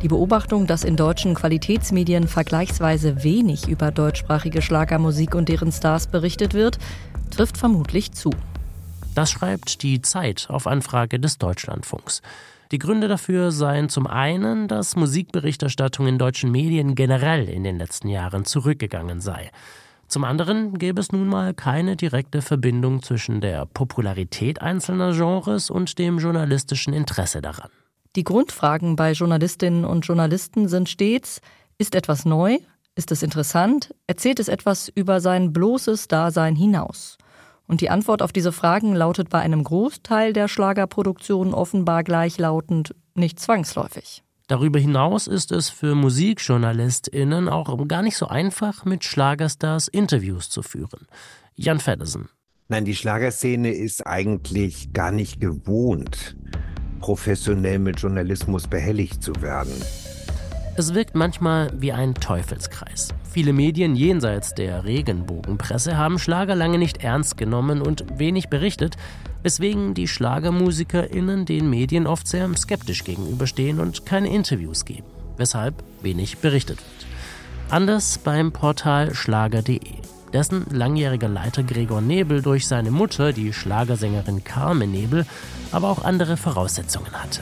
Die 0.00 0.08
Beobachtung, 0.08 0.66
dass 0.66 0.84
in 0.84 0.96
deutschen 0.96 1.34
Qualitätsmedien 1.34 2.28
vergleichsweise 2.28 3.24
wenig 3.24 3.68
über 3.68 3.90
deutschsprachige 3.90 4.62
Schlagermusik 4.62 5.34
und 5.34 5.48
deren 5.48 5.72
Stars 5.72 6.06
berichtet 6.06 6.54
wird, 6.54 6.78
trifft 7.30 7.56
vermutlich 7.56 8.12
zu. 8.12 8.30
Das 9.14 9.30
schreibt 9.30 9.82
die 9.82 10.00
Zeit 10.00 10.46
auf 10.48 10.68
Anfrage 10.68 11.18
des 11.18 11.38
Deutschlandfunks. 11.38 12.22
Die 12.70 12.78
Gründe 12.78 13.08
dafür 13.08 13.50
seien 13.50 13.88
zum 13.88 14.06
einen, 14.06 14.68
dass 14.68 14.94
Musikberichterstattung 14.94 16.06
in 16.06 16.18
deutschen 16.18 16.52
Medien 16.52 16.94
generell 16.94 17.48
in 17.48 17.64
den 17.64 17.78
letzten 17.78 18.08
Jahren 18.08 18.44
zurückgegangen 18.44 19.20
sei. 19.20 19.50
Zum 20.06 20.24
anderen 20.24 20.78
gäbe 20.78 21.00
es 21.00 21.10
nun 21.10 21.26
mal 21.26 21.54
keine 21.54 21.96
direkte 21.96 22.40
Verbindung 22.40 23.02
zwischen 23.02 23.40
der 23.40 23.66
Popularität 23.66 24.62
einzelner 24.62 25.12
Genres 25.12 25.70
und 25.70 25.98
dem 25.98 26.18
journalistischen 26.18 26.92
Interesse 26.94 27.42
daran. 27.42 27.70
Die 28.16 28.24
Grundfragen 28.24 28.96
bei 28.96 29.12
Journalistinnen 29.12 29.84
und 29.84 30.06
Journalisten 30.06 30.68
sind 30.68 30.88
stets, 30.88 31.40
ist 31.76 31.94
etwas 31.94 32.24
neu? 32.24 32.58
Ist 32.94 33.12
es 33.12 33.22
interessant? 33.22 33.94
Erzählt 34.06 34.40
es 34.40 34.48
etwas 34.48 34.88
über 34.88 35.20
sein 35.20 35.52
bloßes 35.52 36.08
Dasein 36.08 36.56
hinaus? 36.56 37.18
Und 37.66 37.80
die 37.82 37.90
Antwort 37.90 38.22
auf 38.22 38.32
diese 38.32 38.50
Fragen 38.50 38.94
lautet 38.94 39.28
bei 39.28 39.40
einem 39.40 39.62
Großteil 39.62 40.32
der 40.32 40.48
Schlagerproduktion 40.48 41.52
offenbar 41.52 42.02
gleichlautend 42.02 42.94
nicht 43.14 43.38
zwangsläufig. 43.38 44.24
Darüber 44.48 44.78
hinaus 44.78 45.26
ist 45.26 45.52
es 45.52 45.68
für 45.68 45.94
MusikjournalistInnen 45.94 47.50
auch 47.50 47.86
gar 47.86 48.02
nicht 48.02 48.16
so 48.16 48.26
einfach, 48.26 48.86
mit 48.86 49.04
Schlagerstars 49.04 49.88
Interviews 49.88 50.48
zu 50.48 50.62
führen. 50.62 51.06
Jan 51.54 51.80
Feddersen. 51.80 52.30
Nein, 52.68 52.86
die 52.86 52.96
Schlagerszene 52.96 53.72
ist 53.72 54.06
eigentlich 54.06 54.94
gar 54.94 55.12
nicht 55.12 55.38
gewohnt, 55.38 56.36
professionell 56.98 57.78
mit 57.78 58.00
Journalismus 58.00 58.66
behelligt 58.66 59.22
zu 59.22 59.32
werden. 59.40 59.72
Es 60.76 60.94
wirkt 60.94 61.16
manchmal 61.16 61.72
wie 61.76 61.92
ein 61.92 62.14
Teufelskreis. 62.14 63.08
Viele 63.30 63.52
Medien 63.52 63.96
jenseits 63.96 64.54
der 64.54 64.84
Regenbogenpresse 64.84 65.96
haben 65.96 66.20
Schlager 66.20 66.54
lange 66.54 66.78
nicht 66.78 67.02
ernst 67.02 67.36
genommen 67.36 67.82
und 67.82 68.18
wenig 68.18 68.48
berichtet, 68.48 68.96
weswegen 69.42 69.94
die 69.94 70.06
SchlagermusikerInnen 70.06 71.46
den 71.46 71.68
Medien 71.68 72.06
oft 72.06 72.28
sehr 72.28 72.48
skeptisch 72.56 73.02
gegenüberstehen 73.02 73.80
und 73.80 74.06
keine 74.06 74.32
Interviews 74.32 74.84
geben, 74.84 75.06
weshalb 75.36 75.82
wenig 76.02 76.38
berichtet 76.38 76.78
wird. 76.78 77.06
Anders 77.70 78.18
beim 78.18 78.52
Portal 78.52 79.14
Schlager.de, 79.14 79.80
dessen 80.32 80.66
langjähriger 80.70 81.28
Leiter 81.28 81.62
Gregor 81.62 82.00
Nebel 82.00 82.42
durch 82.42 82.66
seine 82.66 82.90
Mutter, 82.90 83.32
die 83.32 83.52
Schlagersängerin 83.52 84.44
Carmen 84.44 84.90
Nebel, 84.90 85.26
aber 85.72 85.88
auch 85.88 86.04
andere 86.04 86.36
Voraussetzungen 86.36 87.12
hatte. 87.12 87.40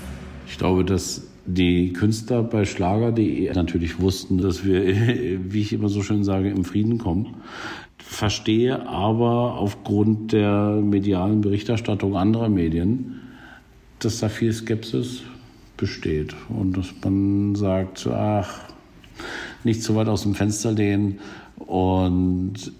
Ich 0.48 0.58
glaube, 0.58 0.84
dass 0.84 1.22
die 1.46 1.92
Künstler 1.92 2.42
bei 2.42 2.64
Schlager.de 2.64 3.52
natürlich 3.52 4.00
wussten, 4.00 4.38
dass 4.38 4.64
wir, 4.64 4.82
wie 5.52 5.60
ich 5.60 5.72
immer 5.72 5.88
so 5.88 6.02
schön 6.02 6.24
sage, 6.24 6.50
im 6.50 6.64
Frieden 6.64 6.98
kommen. 6.98 7.36
Verstehe 7.98 8.86
aber 8.88 9.54
aufgrund 9.58 10.32
der 10.32 10.80
medialen 10.82 11.40
Berichterstattung 11.40 12.16
anderer 12.16 12.48
Medien, 12.48 13.20
dass 13.98 14.20
da 14.20 14.28
viel 14.28 14.52
Skepsis 14.52 15.22
besteht 15.76 16.34
und 16.48 16.76
dass 16.76 16.94
man 17.02 17.54
sagt, 17.54 18.06
ach, 18.06 18.60
nicht 19.64 19.82
zu 19.82 19.94
weit 19.96 20.08
aus 20.08 20.22
dem 20.22 20.34
Fenster 20.34 20.72
lehnen 20.72 21.18
und 21.58 22.72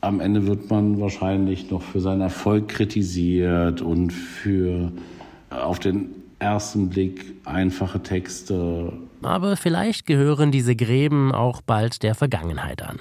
am 0.00 0.20
Ende 0.20 0.46
wird 0.46 0.70
man 0.70 1.00
wahrscheinlich 1.00 1.70
noch 1.70 1.82
für 1.82 2.00
seinen 2.00 2.20
Erfolg 2.20 2.68
kritisiert 2.68 3.80
und 3.80 4.12
für 4.12 4.92
auf 5.50 5.78
den 5.78 6.10
ersten 6.38 6.90
Blick 6.90 7.24
einfache 7.44 8.02
Texte. 8.02 8.92
Aber 9.22 9.56
vielleicht 9.56 10.06
gehören 10.06 10.52
diese 10.52 10.76
Gräben 10.76 11.32
auch 11.32 11.62
bald 11.62 12.02
der 12.02 12.14
Vergangenheit 12.14 12.82
an. 12.82 13.00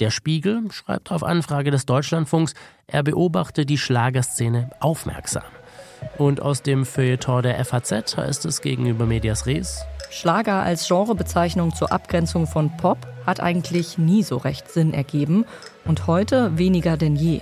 Der 0.00 0.10
Spiegel 0.10 0.62
schreibt 0.72 1.12
auf 1.12 1.22
Anfrage 1.22 1.70
des 1.70 1.86
Deutschlandfunks, 1.86 2.54
er 2.88 3.04
beobachte 3.04 3.64
die 3.64 3.78
Schlagerszene 3.78 4.70
aufmerksam. 4.80 5.44
Und 6.18 6.42
aus 6.42 6.62
dem 6.62 6.84
Feuilleton 6.84 7.42
der 7.42 7.64
FAZ 7.64 8.16
heißt 8.16 8.44
es 8.46 8.60
gegenüber 8.60 9.06
Medias 9.06 9.46
Res, 9.46 9.84
Schlager 10.10 10.62
als 10.62 10.88
Genrebezeichnung 10.88 11.74
zur 11.74 11.92
Abgrenzung 11.92 12.46
von 12.46 12.76
Pop 12.76 12.98
hat 13.26 13.40
eigentlich 13.40 13.98
nie 13.98 14.22
so 14.22 14.36
recht 14.36 14.70
Sinn 14.70 14.94
ergeben 14.94 15.44
und 15.84 16.06
heute 16.06 16.56
weniger 16.58 16.96
denn 16.96 17.16
je. 17.16 17.40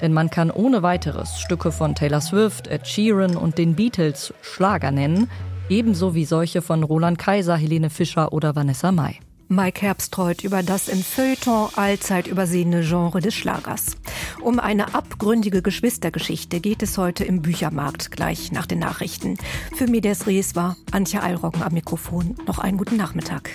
Denn 0.00 0.12
man 0.12 0.30
kann 0.30 0.50
ohne 0.50 0.82
weiteres 0.82 1.40
Stücke 1.40 1.72
von 1.72 1.94
Taylor 1.94 2.20
Swift, 2.20 2.66
Ed 2.68 2.86
Sheeran 2.86 3.36
und 3.36 3.58
den 3.58 3.74
Beatles 3.74 4.34
Schlager 4.42 4.90
nennen, 4.90 5.30
ebenso 5.68 6.14
wie 6.14 6.24
solche 6.24 6.62
von 6.62 6.82
Roland 6.82 7.18
Kaiser, 7.18 7.56
Helene 7.56 7.90
Fischer 7.90 8.32
oder 8.32 8.54
Vanessa 8.54 8.92
Mai. 8.92 9.18
Mike 9.48 9.80
Herbstreuth 9.80 10.42
über 10.42 10.64
das 10.64 10.88
im 10.88 11.00
Feuilleton 11.00 11.68
allzeit 11.76 12.26
übersehene 12.26 12.82
Genre 12.82 13.20
des 13.20 13.34
Schlagers. 13.34 13.96
Um 14.42 14.58
eine 14.58 14.94
abgründige 14.94 15.62
Geschwistergeschichte 15.62 16.60
geht 16.60 16.82
es 16.82 16.98
heute 16.98 17.24
im 17.24 17.42
Büchermarkt 17.42 18.10
gleich 18.10 18.50
nach 18.50 18.66
den 18.66 18.80
Nachrichten. 18.80 19.38
Für 19.76 19.86
Medias 19.86 20.26
Res 20.26 20.56
war 20.56 20.76
Antje 20.90 21.22
Eilrocken 21.22 21.62
am 21.62 21.74
Mikrofon. 21.74 22.34
Noch 22.46 22.58
einen 22.58 22.76
guten 22.76 22.96
Nachmittag. 22.96 23.52